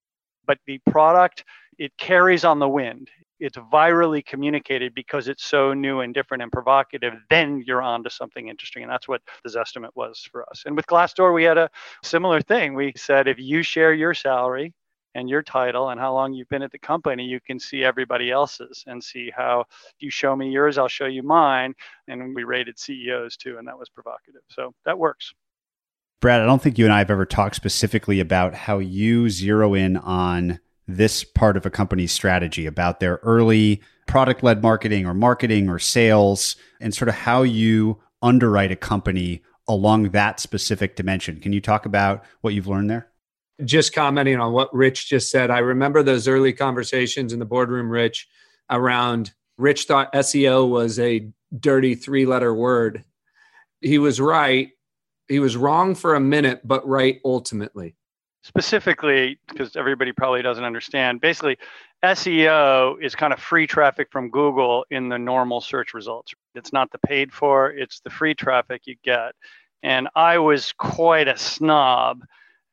[0.46, 1.44] but the product
[1.78, 3.08] it carries on the wind.
[3.40, 7.14] It's virally communicated because it's so new and different and provocative.
[7.30, 8.82] Then you're on to something interesting.
[8.82, 10.64] And that's what the Zestimate was for us.
[10.66, 11.70] And with Glassdoor, we had a
[12.02, 12.74] similar thing.
[12.74, 14.74] We said if you share your salary
[15.14, 18.30] and your title and how long you've been at the company, you can see everybody
[18.30, 19.64] else's and see how
[19.98, 21.74] you show me yours, I'll show you mine.
[22.08, 24.42] And we rated CEOs too, and that was provocative.
[24.48, 25.32] So that works.
[26.20, 29.74] Brad, I don't think you and I have ever talked specifically about how you zero
[29.74, 35.14] in on this part of a company's strategy about their early product led marketing or
[35.14, 41.40] marketing or sales and sort of how you underwrite a company along that specific dimension.
[41.40, 43.11] Can you talk about what you've learned there?
[43.64, 47.90] Just commenting on what Rich just said, I remember those early conversations in the boardroom,
[47.90, 48.28] Rich,
[48.70, 51.28] around Rich thought SEO was a
[51.58, 53.04] dirty three letter word.
[53.80, 54.70] He was right.
[55.28, 57.94] he was wrong for a minute, but right ultimately.
[58.44, 61.56] Specifically, because everybody probably doesn't understand, basically,
[62.04, 66.34] SEO is kind of free traffic from Google in the normal search results.
[66.56, 69.36] It's not the paid for, it's the free traffic you get.
[69.84, 72.24] And I was quite a snob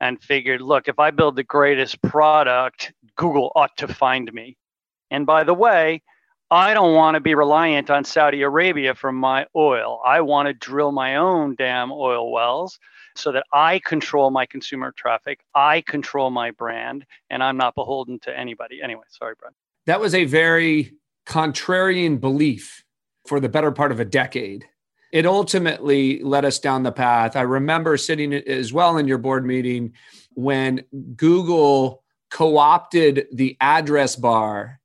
[0.02, 4.58] and figured, look, if I build the greatest product, Google ought to find me.
[5.12, 6.02] And by the way,
[6.52, 10.02] I don't want to be reliant on Saudi Arabia for my oil.
[10.06, 12.80] I want to drill my own damn oil wells
[13.16, 18.20] so that I control my consumer traffic, I control my brand, and I'm not beholden
[18.20, 18.82] to anybody.
[18.82, 19.56] Anyway, sorry, Brent.
[19.86, 20.94] That was a very
[21.28, 22.84] contrarian belief
[23.28, 24.66] for the better part of a decade.
[25.12, 27.36] It ultimately led us down the path.
[27.36, 29.94] I remember sitting as well in your board meeting
[30.34, 30.84] when
[31.16, 34.80] Google co opted the address bar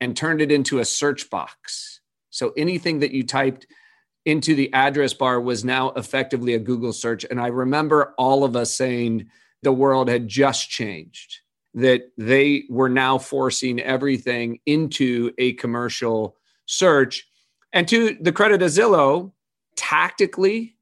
[0.00, 2.00] and turned it into a search box.
[2.30, 3.66] So anything that you typed
[4.24, 7.24] into the address bar was now effectively a Google search.
[7.28, 9.26] And I remember all of us saying
[9.62, 11.40] the world had just changed,
[11.74, 16.36] that they were now forcing everything into a commercial
[16.66, 17.28] search.
[17.72, 19.32] And to the credit of Zillow,
[19.76, 20.76] tactically,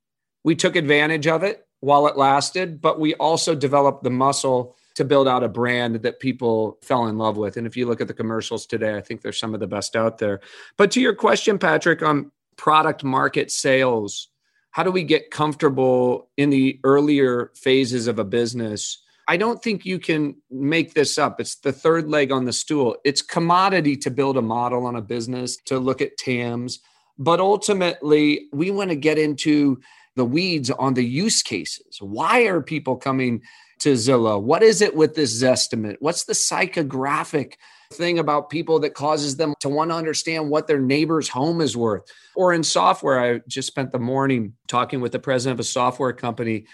[0.44, 5.04] we took advantage of it while it lasted, but we also developed the muscle to
[5.04, 7.56] build out a brand that people fell in love with.
[7.56, 9.96] And if you look at the commercials today, I think they're some of the best
[9.96, 10.40] out there.
[10.76, 14.28] But to your question, Patrick, on product market sales,
[14.72, 18.98] how do we get comfortable in the earlier phases of a business?
[19.30, 21.40] I don't think you can make this up.
[21.40, 22.96] It's the third leg on the stool.
[23.04, 26.80] It's commodity to build a model on a business, to look at TAMs.
[27.16, 29.80] But ultimately, we want to get into
[30.16, 31.98] the weeds on the use cases.
[32.00, 33.42] Why are people coming
[33.78, 34.42] to Zillow?
[34.42, 35.98] What is it with this Zestimate?
[36.00, 37.52] What's the psychographic
[37.92, 41.76] thing about people that causes them to want to understand what their neighbor's home is
[41.76, 42.02] worth?
[42.34, 46.12] Or in software, I just spent the morning talking with the president of a software
[46.12, 46.66] company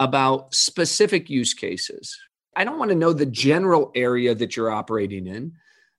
[0.00, 2.18] about specific use cases.
[2.54, 5.52] I don't want to know the general area that you're operating in,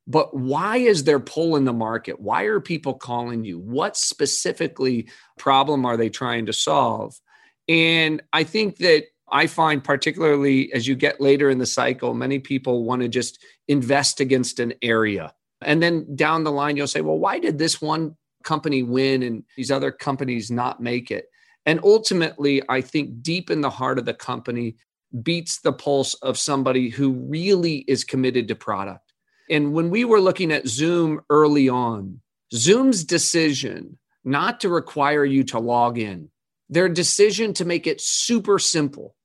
[0.08, 2.20] but why is there pull in the market?
[2.20, 3.60] Why are people calling you?
[3.60, 7.20] What specifically problem are they trying to solve?
[7.68, 12.40] And I think that I find, particularly as you get later in the cycle, many
[12.40, 15.34] people want to just invest against an area.
[15.62, 19.44] And then down the line, you'll say, well, why did this one company win and
[19.58, 21.26] these other companies not make it?
[21.68, 24.78] And ultimately, I think deep in the heart of the company
[25.22, 29.14] beats the pulse of somebody who really is committed to product.
[29.50, 32.22] And when we were looking at Zoom early on,
[32.54, 36.30] Zoom's decision not to require you to log in,
[36.70, 39.16] their decision to make it super simple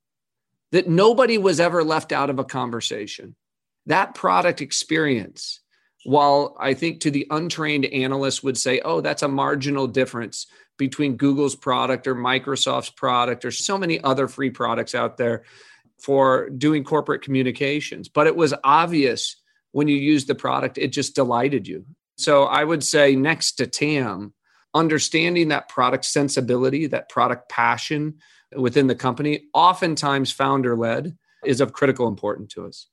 [0.72, 3.36] that nobody was ever left out of a conversation.
[3.86, 5.60] That product experience,
[6.04, 10.46] while I think to the untrained analyst would say, oh, that's a marginal difference
[10.78, 15.44] between Google's product or Microsoft's product or so many other free products out there
[16.00, 18.08] for doing corporate communications.
[18.08, 19.36] But it was obvious
[19.72, 21.86] when you used the product, it just delighted you.
[22.16, 24.34] So I would say, next to TAM,
[24.74, 28.18] understanding that product sensibility, that product passion,
[28.54, 32.86] within the company, oftentimes founder led, is of critical importance to us.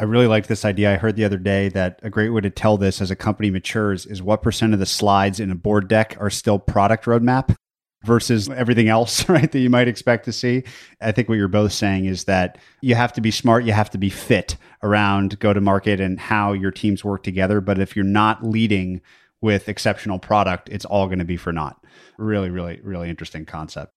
[0.00, 0.92] I really liked this idea.
[0.92, 3.50] I heard the other day that a great way to tell this as a company
[3.50, 7.56] matures is what percent of the slides in a board deck are still product roadmap
[8.04, 9.50] versus everything else, right?
[9.50, 10.62] That you might expect to see.
[11.00, 13.90] I think what you're both saying is that you have to be smart, you have
[13.90, 17.60] to be fit around go to market and how your teams work together.
[17.60, 19.00] But if you're not leading
[19.40, 21.84] with exceptional product, it's all going to be for naught.
[22.18, 23.92] Really, really, really interesting concept.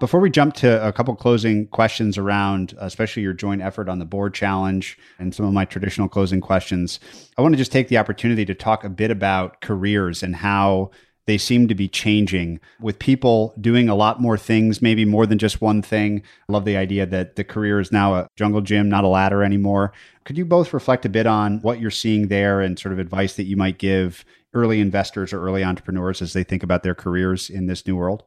[0.00, 4.06] Before we jump to a couple closing questions around, especially your joint effort on the
[4.06, 7.00] board challenge and some of my traditional closing questions,
[7.36, 10.90] I want to just take the opportunity to talk a bit about careers and how
[11.26, 15.36] they seem to be changing with people doing a lot more things, maybe more than
[15.36, 16.22] just one thing.
[16.48, 19.44] I love the idea that the career is now a jungle gym, not a ladder
[19.44, 19.92] anymore.
[20.24, 23.36] Could you both reflect a bit on what you're seeing there and sort of advice
[23.36, 24.24] that you might give
[24.54, 28.24] early investors or early entrepreneurs as they think about their careers in this new world?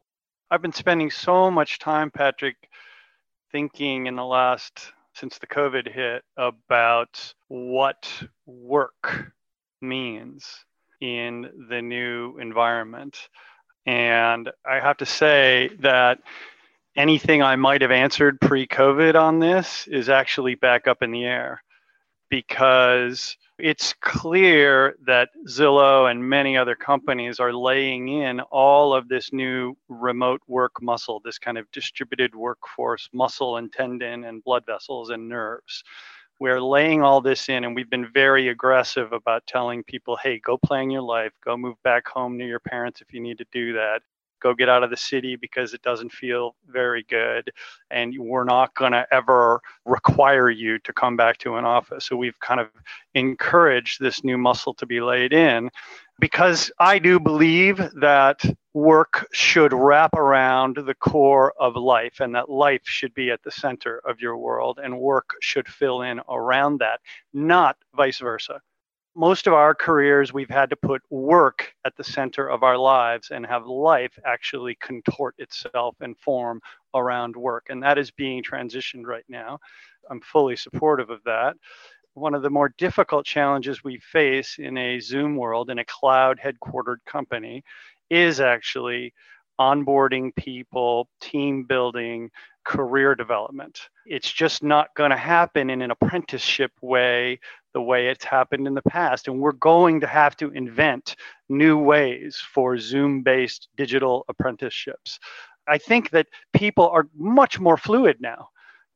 [0.54, 2.70] I've been spending so much time, Patrick,
[3.52, 8.08] thinking in the last since the COVID hit about what
[8.46, 9.32] work
[9.82, 10.46] means
[11.02, 13.18] in the new environment.
[13.88, 16.20] And I have to say that
[16.96, 21.26] anything I might have answered pre COVID on this is actually back up in the
[21.26, 21.64] air
[22.30, 29.32] because it's clear that Zillow and many other companies are laying in all of this
[29.32, 35.12] new remote work muscle, this kind of distributed workforce muscle and tendon and blood vessels
[35.12, 35.84] and nerves.
[36.40, 40.58] We're laying all this in, and we've been very aggressive about telling people, hey, go
[40.58, 43.74] plan your life, go move back home to your parents if you need to do
[43.74, 44.02] that,
[44.44, 47.52] go get out of the city because it doesn't feel very good.
[47.90, 52.06] And we're not going to ever require you to come back to an office.
[52.06, 52.68] So we've kind of
[53.16, 55.72] encouraged this new muscle to be laid in
[56.20, 62.50] because I do believe that work should wrap around the core of life and that
[62.50, 66.80] life should be at the center of your world and work should fill in around
[66.80, 67.00] that,
[67.34, 68.62] not vice versa.
[69.16, 73.30] Most of our careers, we've had to put work at the center of our lives
[73.30, 76.60] and have life actually contort itself and form
[76.96, 77.68] around work.
[77.70, 79.60] And that is being transitioned right now.
[80.10, 81.56] I'm fully supportive of that
[82.14, 86.40] one of the more difficult challenges we face in a Zoom world, in a cloud
[86.40, 87.64] headquartered company,
[88.10, 89.14] is actually
[89.60, 92.30] onboarding people, team building,
[92.64, 93.90] career development.
[94.06, 97.40] It's just not going to happen in an apprenticeship way
[97.74, 99.28] the way it's happened in the past.
[99.28, 101.16] And we're going to have to invent
[101.50, 105.20] new ways for Zoom based digital apprenticeships.
[105.68, 108.50] I think that people are much more fluid now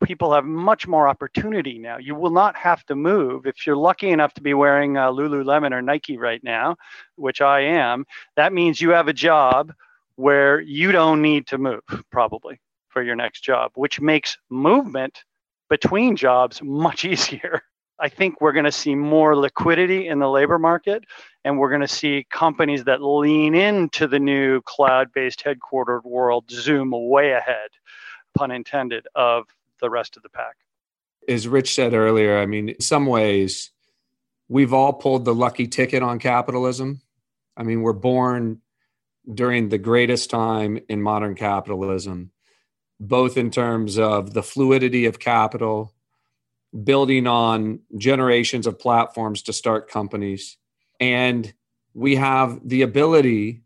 [0.04, 1.98] people have much more opportunity now.
[1.98, 3.46] You will not have to move.
[3.46, 6.76] If you're lucky enough to be wearing uh, Lululemon or Nike right now,
[7.16, 8.06] which I am,
[8.36, 9.74] that means you have a job
[10.18, 12.60] where you don't need to move, probably,
[12.90, 15.24] for your next job, which makes movement
[15.70, 17.62] between jobs much easier.
[18.00, 21.04] I think we're going to see more liquidity in the labor market,
[21.44, 26.46] and we're going to see companies that lean into the new cloud based headquartered world
[26.52, 27.70] zoom way ahead,
[28.36, 29.46] pun intended, of
[29.82, 30.56] the rest of the pack.
[31.28, 33.72] As Rich said earlier, I mean, in some ways,
[34.48, 37.02] we've all pulled the lucky ticket on capitalism.
[37.56, 38.62] I mean, we're born
[39.34, 42.32] during the greatest time in modern capitalism,
[43.00, 45.94] both in terms of the fluidity of capital,
[46.84, 50.58] building on generations of platforms to start companies.
[51.00, 51.54] And
[51.94, 53.64] we have the ability,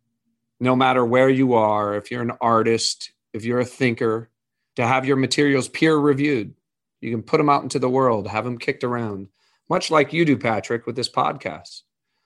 [0.60, 4.30] no matter where you are, if you're an artist, if you're a thinker,
[4.76, 6.54] to have your materials peer reviewed.
[7.02, 9.28] You can put them out into the world, have them kicked around,
[9.70, 11.82] much like you do, Patrick, with this podcast.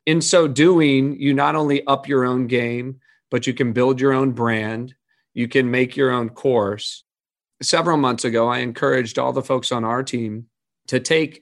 [0.05, 2.99] In so doing, you not only up your own game,
[3.31, 4.95] but you can build your own brand.
[5.33, 7.03] You can make your own course.
[7.61, 10.47] Several months ago, I encouraged all the folks on our team
[10.87, 11.41] to take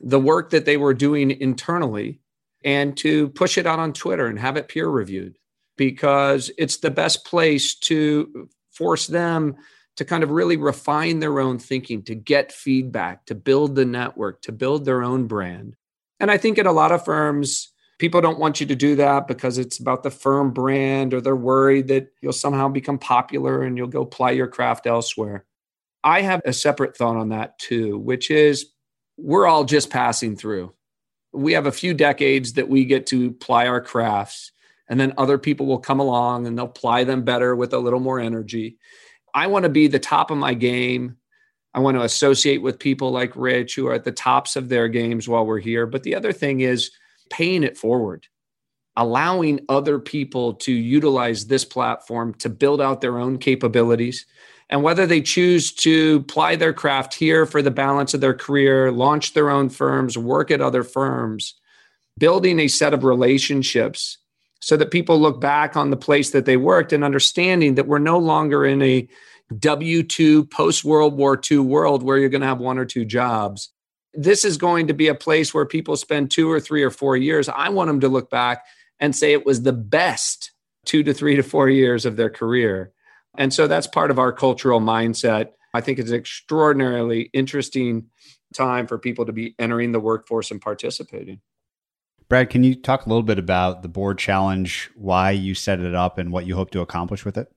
[0.00, 2.20] the work that they were doing internally
[2.64, 5.38] and to push it out on Twitter and have it peer reviewed
[5.76, 9.56] because it's the best place to force them
[9.96, 14.40] to kind of really refine their own thinking, to get feedback, to build the network,
[14.42, 15.76] to build their own brand.
[16.18, 17.71] And I think at a lot of firms,
[18.02, 21.36] people don't want you to do that because it's about the firm brand or they're
[21.36, 25.44] worried that you'll somehow become popular and you'll go ply your craft elsewhere.
[26.02, 28.72] I have a separate thought on that too, which is
[29.16, 30.74] we're all just passing through.
[31.32, 34.50] We have a few decades that we get to ply our crafts,
[34.88, 38.00] and then other people will come along and they'll ply them better with a little
[38.00, 38.78] more energy.
[39.32, 41.18] I want to be the top of my game.
[41.72, 44.88] I want to associate with people like Rich who are at the tops of their
[44.88, 45.86] games while we're here.
[45.86, 46.90] But the other thing is
[47.32, 48.28] paying it forward,
[48.94, 54.26] allowing other people to utilize this platform to build out their own capabilities.
[54.68, 58.92] And whether they choose to ply their craft here for the balance of their career,
[58.92, 61.54] launch their own firms, work at other firms,
[62.18, 64.18] building a set of relationships
[64.60, 67.98] so that people look back on the place that they worked and understanding that we're
[67.98, 69.08] no longer in a
[69.58, 73.04] W 2 post World War II world where you're going to have one or two
[73.04, 73.70] jobs.
[74.14, 77.16] This is going to be a place where people spend two or three or four
[77.16, 77.48] years.
[77.48, 78.64] I want them to look back
[79.00, 80.52] and say it was the best
[80.84, 82.92] two to three to four years of their career.
[83.38, 85.50] And so that's part of our cultural mindset.
[85.74, 88.10] I think it's an extraordinarily interesting
[88.52, 91.40] time for people to be entering the workforce and participating.
[92.28, 95.94] Brad, can you talk a little bit about the board challenge, why you set it
[95.94, 97.52] up, and what you hope to accomplish with it?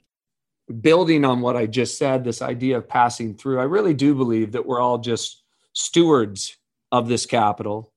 [0.81, 4.51] Building on what I just said, this idea of passing through, I really do believe
[4.53, 5.43] that we're all just
[5.75, 6.57] stewards
[6.91, 7.93] of this capital.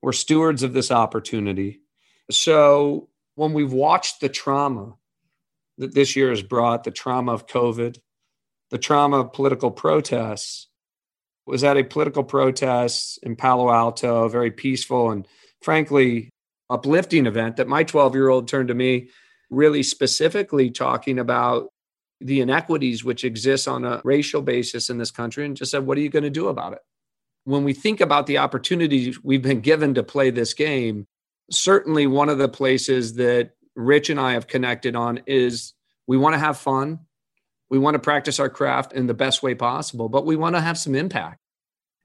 [0.00, 1.80] We're stewards of this opportunity.
[2.30, 4.94] So when we've watched the trauma
[5.78, 7.98] that this year has brought, the trauma of COVID,
[8.70, 10.68] the trauma of political protests,
[11.46, 15.26] was at a political protest in Palo Alto, a very peaceful and
[15.60, 16.30] frankly,
[16.70, 19.08] uplifting event that my 12 year old turned to me,
[19.50, 21.68] really specifically talking about
[22.20, 25.98] the inequities which exist on a racial basis in this country and just said, What
[25.98, 26.80] are you going to do about it?
[27.44, 31.06] When we think about the opportunities we've been given to play this game,
[31.50, 35.74] certainly one of the places that Rich and I have connected on is
[36.06, 37.00] we want to have fun.
[37.70, 40.60] We want to practice our craft in the best way possible, but we want to
[40.60, 41.40] have some impact.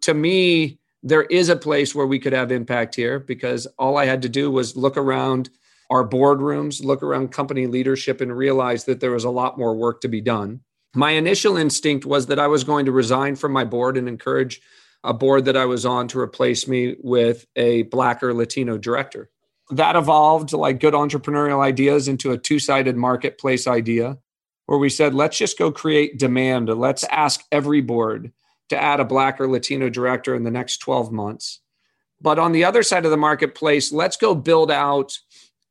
[0.04, 4.06] To me, there is a place where we could have impact here because all I
[4.06, 5.50] had to do was look around
[5.90, 10.02] our boardrooms, look around company leadership, and realize that there was a lot more work
[10.02, 10.62] to be done.
[10.96, 14.62] My initial instinct was that I was going to resign from my board and encourage
[15.04, 19.30] a board that I was on to replace me with a Black or Latino director.
[19.72, 24.18] That evolved like good entrepreneurial ideas into a two sided marketplace idea
[24.66, 26.70] where we said, let's just go create demand.
[26.70, 28.32] Let's ask every board
[28.70, 31.62] to add a Black or Latino director in the next 12 months.
[32.20, 35.18] But on the other side of the marketplace, let's go build out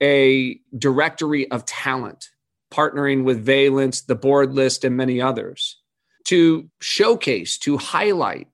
[0.02, 2.28] a directory of talent,
[2.72, 5.78] partnering with Valence, the board list, and many others
[6.26, 8.48] to showcase, to highlight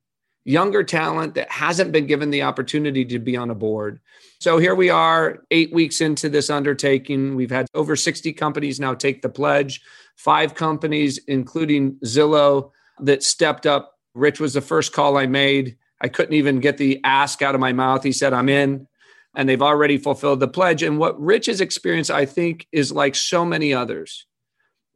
[0.44, 4.00] younger talent that hasn't been given the opportunity to be on a board.
[4.40, 7.36] So here we are, eight weeks into this undertaking.
[7.36, 9.80] We've had over 60 companies now take the pledge,
[10.16, 12.70] five companies, including Zillow,
[13.00, 13.94] that stepped up.
[14.14, 15.76] Rich was the first call I made.
[16.00, 18.02] I couldn't even get the ask out of my mouth.
[18.02, 18.88] He said, I'm in.
[19.34, 20.82] And they've already fulfilled the pledge.
[20.82, 24.26] And what Rich has experienced, I think, is like so many others.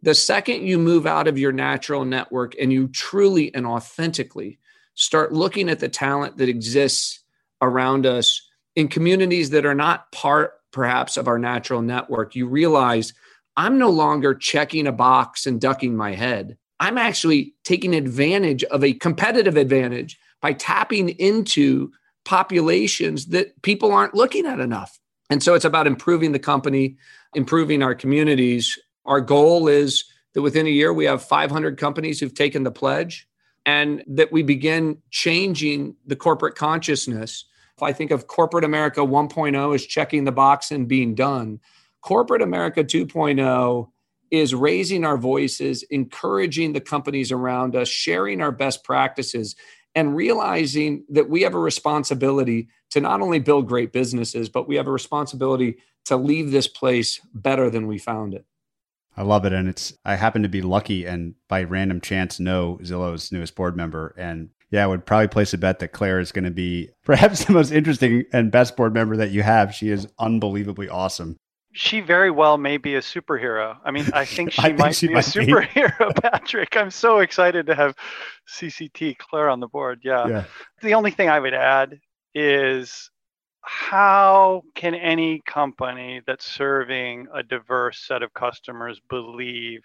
[0.03, 4.59] The second you move out of your natural network and you truly and authentically
[4.97, 7.21] start looking at the talent that exists
[7.63, 8.43] around us
[8.75, 13.15] in communities that are not part, perhaps, of our natural network, you realize
[13.57, 16.59] I'm no longer checking a box and ducking my head.
[16.79, 21.91] I'm actually taking advantage of a competitive advantage by tapping into
[22.27, 24.99] populations that people aren't looking at enough.
[25.31, 26.97] And so it's about improving the company,
[27.35, 28.79] improving our communities.
[29.07, 30.05] Our goal is
[30.35, 33.27] that within a year, we have 500 companies who've taken the pledge
[33.67, 37.45] and that we begin changing the corporate consciousness.
[37.77, 41.61] If I think of corporate America 1.0 as checking the box and being done,
[42.01, 43.89] corporate America 2.0
[44.31, 49.57] is raising our voices, encouraging the companies around us, sharing our best practices,
[49.95, 54.77] and realizing that we have a responsibility to not only build great businesses, but we
[54.77, 58.47] have a responsibility to leave this place better than we found it.
[59.17, 59.53] I love it.
[59.53, 63.77] And it's, I happen to be lucky and by random chance know Zillow's newest board
[63.77, 64.15] member.
[64.19, 67.45] And yeah, I would probably place a bet that Claire is going to be perhaps
[67.45, 69.75] the most interesting and best board member that you have.
[69.75, 71.37] She is unbelievably awesome.
[71.73, 73.77] She very well may be a superhero.
[73.85, 76.21] I mean, I think she I might think she be might a superhero, be.
[76.23, 76.77] Patrick.
[76.77, 77.95] I'm so excited to have
[78.49, 80.01] CCT Claire on the board.
[80.03, 80.27] Yeah.
[80.27, 80.45] yeah.
[80.83, 82.01] The only thing I would add
[82.35, 83.11] is
[83.67, 89.83] how can any company that's serving a diverse set of customers believe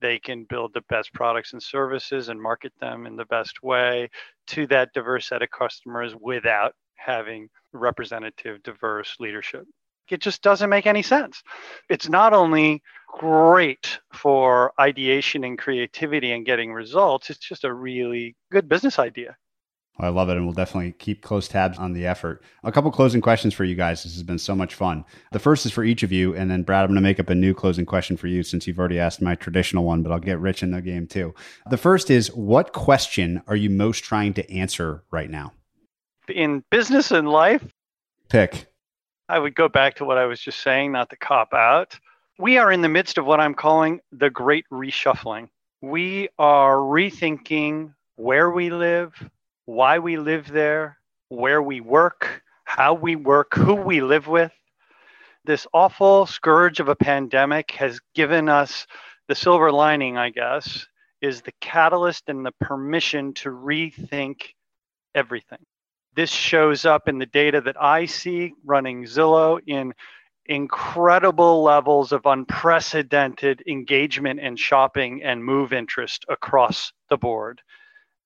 [0.00, 4.08] they can build the best products and services and market them in the best way
[4.46, 9.64] to that diverse set of customers without having representative, diverse leadership?
[10.08, 11.42] It just doesn't make any sense.
[11.90, 18.36] It's not only great for ideation and creativity and getting results, it's just a really
[18.52, 19.36] good business idea.
[20.00, 22.42] I love it, and we'll definitely keep close tabs on the effort.
[22.62, 24.04] A couple closing questions for you guys.
[24.04, 25.04] This has been so much fun.
[25.32, 27.30] The first is for each of you, and then Brad, I'm going to make up
[27.30, 30.20] a new closing question for you since you've already asked my traditional one, but I'll
[30.20, 31.34] get Rich in the game too.
[31.70, 35.52] The first is, what question are you most trying to answer right now?
[36.28, 37.64] In business and life,
[38.28, 38.66] pick.
[39.28, 41.98] I would go back to what I was just saying, not to cop out.
[42.38, 45.48] We are in the midst of what I'm calling the great reshuffling.
[45.82, 49.12] We are rethinking where we live,
[49.68, 50.96] why we live there,
[51.28, 54.50] where we work, how we work, who we live with.
[55.44, 58.86] This awful scourge of a pandemic has given us
[59.28, 60.86] the silver lining, I guess,
[61.20, 64.54] is the catalyst and the permission to rethink
[65.14, 65.66] everything.
[66.16, 69.92] This shows up in the data that I see running Zillow in
[70.46, 77.60] incredible levels of unprecedented engagement and shopping and move interest across the board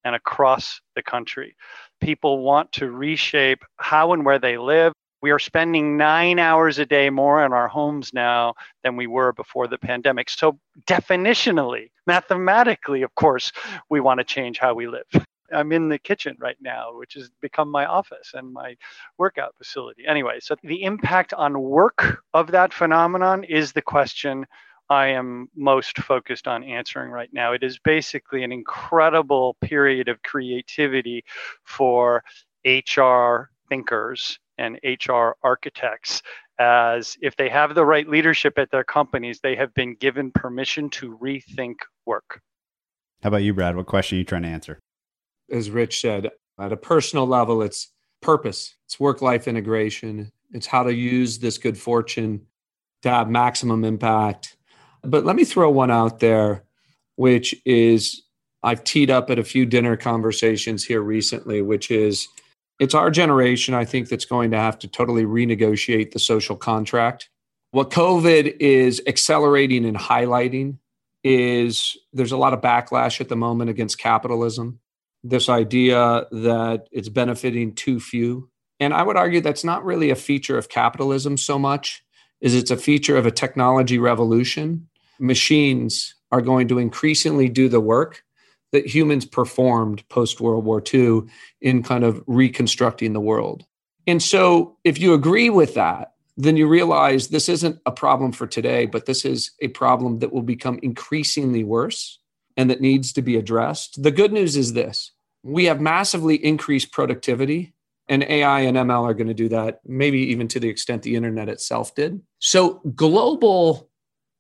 [0.04, 1.56] and across the country.
[2.00, 4.92] People want to reshape how and where they live.
[5.22, 9.32] We are spending nine hours a day more in our homes now than we were
[9.32, 10.28] before the pandemic.
[10.28, 13.52] So, definitionally, mathematically, of course,
[13.88, 15.04] we want to change how we live.
[15.52, 18.74] I'm in the kitchen right now, which has become my office and my
[19.18, 20.04] workout facility.
[20.06, 24.46] Anyway, so the impact on work of that phenomenon is the question
[24.92, 27.54] I am most focused on answering right now.
[27.54, 31.24] It is basically an incredible period of creativity
[31.64, 32.22] for
[32.66, 36.22] HR thinkers and HR architects
[36.58, 40.90] as if they have the right leadership at their companies, they have been given permission
[40.90, 42.42] to rethink work.
[43.22, 43.74] How about you, Brad?
[43.74, 44.78] What question are you trying to answer?
[45.50, 46.28] As Rich said,
[46.60, 47.90] at a personal level, it's
[48.20, 52.42] purpose, it's work life integration, it's how to use this good fortune
[53.00, 54.58] to have maximum impact
[55.02, 56.64] but let me throw one out there,
[57.16, 58.22] which is
[58.62, 62.28] I've teed up at a few dinner conversations here recently, which is
[62.78, 67.28] it's our generation, I think, that's going to have to totally renegotiate the social contract.
[67.70, 70.78] What COVID is accelerating and highlighting
[71.24, 74.80] is there's a lot of backlash at the moment against capitalism.
[75.22, 78.50] This idea that it's benefiting too few.
[78.80, 82.04] And I would argue that's not really a feature of capitalism so much
[82.40, 84.88] is it's a feature of a technology revolution.
[85.18, 88.24] Machines are going to increasingly do the work
[88.72, 91.22] that humans performed post World War II
[91.60, 93.64] in kind of reconstructing the world.
[94.06, 98.46] And so, if you agree with that, then you realize this isn't a problem for
[98.46, 102.18] today, but this is a problem that will become increasingly worse
[102.56, 104.02] and that needs to be addressed.
[104.02, 105.12] The good news is this
[105.44, 107.74] we have massively increased productivity,
[108.08, 111.16] and AI and ML are going to do that, maybe even to the extent the
[111.16, 112.20] internet itself did.
[112.38, 113.90] So, global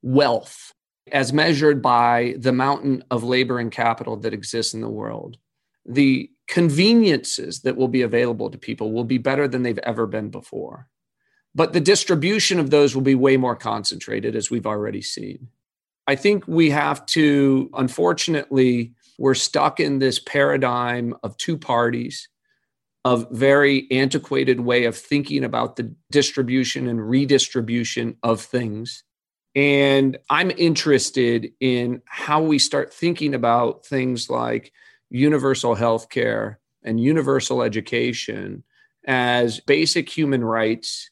[0.02, 0.72] wealth,
[1.10, 5.36] as measured by the mountain of labor and capital that exists in the world,
[5.86, 10.28] the conveniences that will be available to people will be better than they've ever been
[10.28, 10.88] before.
[11.54, 15.48] But the distribution of those will be way more concentrated, as we've already seen.
[16.06, 22.28] I think we have to, unfortunately, we're stuck in this paradigm of two parties,
[23.04, 29.04] of very antiquated way of thinking about the distribution and redistribution of things.
[29.54, 34.72] And I'm interested in how we start thinking about things like
[35.10, 38.64] universal health care and universal education
[39.06, 41.10] as basic human rights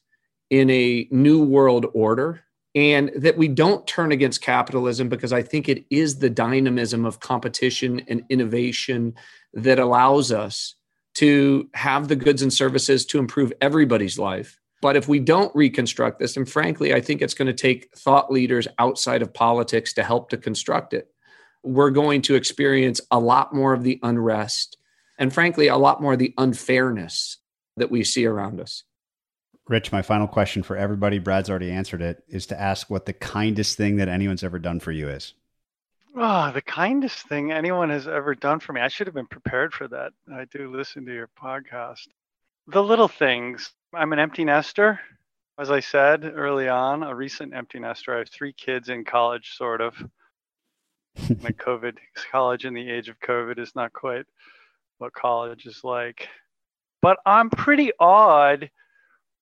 [0.49, 2.41] in a new world order
[2.73, 7.19] and that we don't turn against capitalism because I think it is the dynamism of
[7.19, 9.13] competition and innovation
[9.53, 10.75] that allows us
[11.15, 14.60] to have the goods and services to improve everybody's life.
[14.81, 18.31] But if we don't reconstruct this, and frankly, I think it's going to take thought
[18.31, 21.07] leaders outside of politics to help to construct it,
[21.63, 24.77] we're going to experience a lot more of the unrest
[25.19, 27.37] and, frankly, a lot more of the unfairness
[27.77, 28.83] that we see around us.
[29.67, 33.13] Rich, my final question for everybody, Brad's already answered it, is to ask what the
[33.13, 35.35] kindest thing that anyone's ever done for you is.
[36.15, 38.81] Oh, the kindest thing anyone has ever done for me.
[38.81, 40.11] I should have been prepared for that.
[40.33, 42.07] I do listen to your podcast.
[42.67, 43.71] The little things.
[43.93, 45.01] I'm an empty nester,
[45.59, 48.15] as I said early on, a recent empty nester.
[48.15, 49.95] I have three kids in college, sort of.
[51.41, 51.97] My COVID
[52.31, 54.25] college in the age of COVID is not quite
[54.99, 56.29] what college is like.
[57.01, 58.69] But I'm pretty awed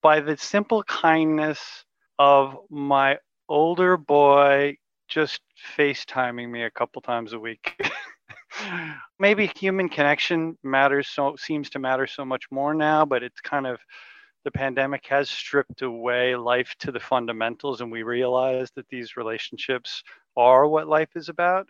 [0.02, 1.86] by the simple kindness
[2.18, 3.20] of my
[3.50, 4.78] older boy
[5.08, 5.42] just
[5.78, 7.80] FaceTiming me a couple times a week.
[9.20, 13.68] Maybe human connection matters so seems to matter so much more now, but it's kind
[13.68, 13.80] of
[14.44, 20.04] the pandemic has stripped away life to the fundamentals and we realize that these relationships
[20.38, 21.68] are what life is about.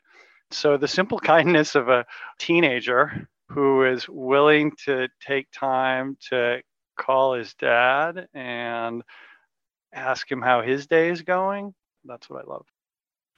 [0.51, 2.05] So the simple kindness of a
[2.37, 6.61] teenager who is willing to take time to
[6.97, 9.01] call his dad and
[9.93, 11.73] ask him how his day is going.
[12.05, 12.65] That's what I love.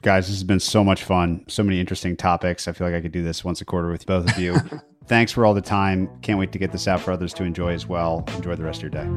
[0.02, 1.46] Guys, this has been so much fun.
[1.48, 2.68] So many interesting topics.
[2.68, 4.56] I feel like I could do this once a quarter with both of you.
[5.06, 6.10] Thanks for all the time.
[6.24, 8.24] Can't wait to get this out for others to enjoy as well.
[8.36, 9.08] Enjoy the rest of your day.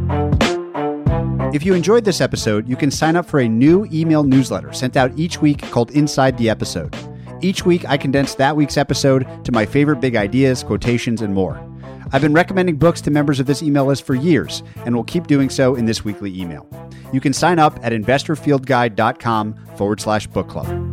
[1.55, 4.97] If you enjoyed this episode, you can sign up for a new email newsletter sent
[4.97, 6.95] out each week called Inside the Episode.
[7.41, 11.57] Each week, I condense that week's episode to my favorite big ideas, quotations, and more.
[12.15, 15.27] I've been recommending books to members of this email list for years and will keep
[15.27, 16.65] doing so in this weekly email.
[17.13, 20.84] You can sign up at investorfieldguide.com forward slash book club.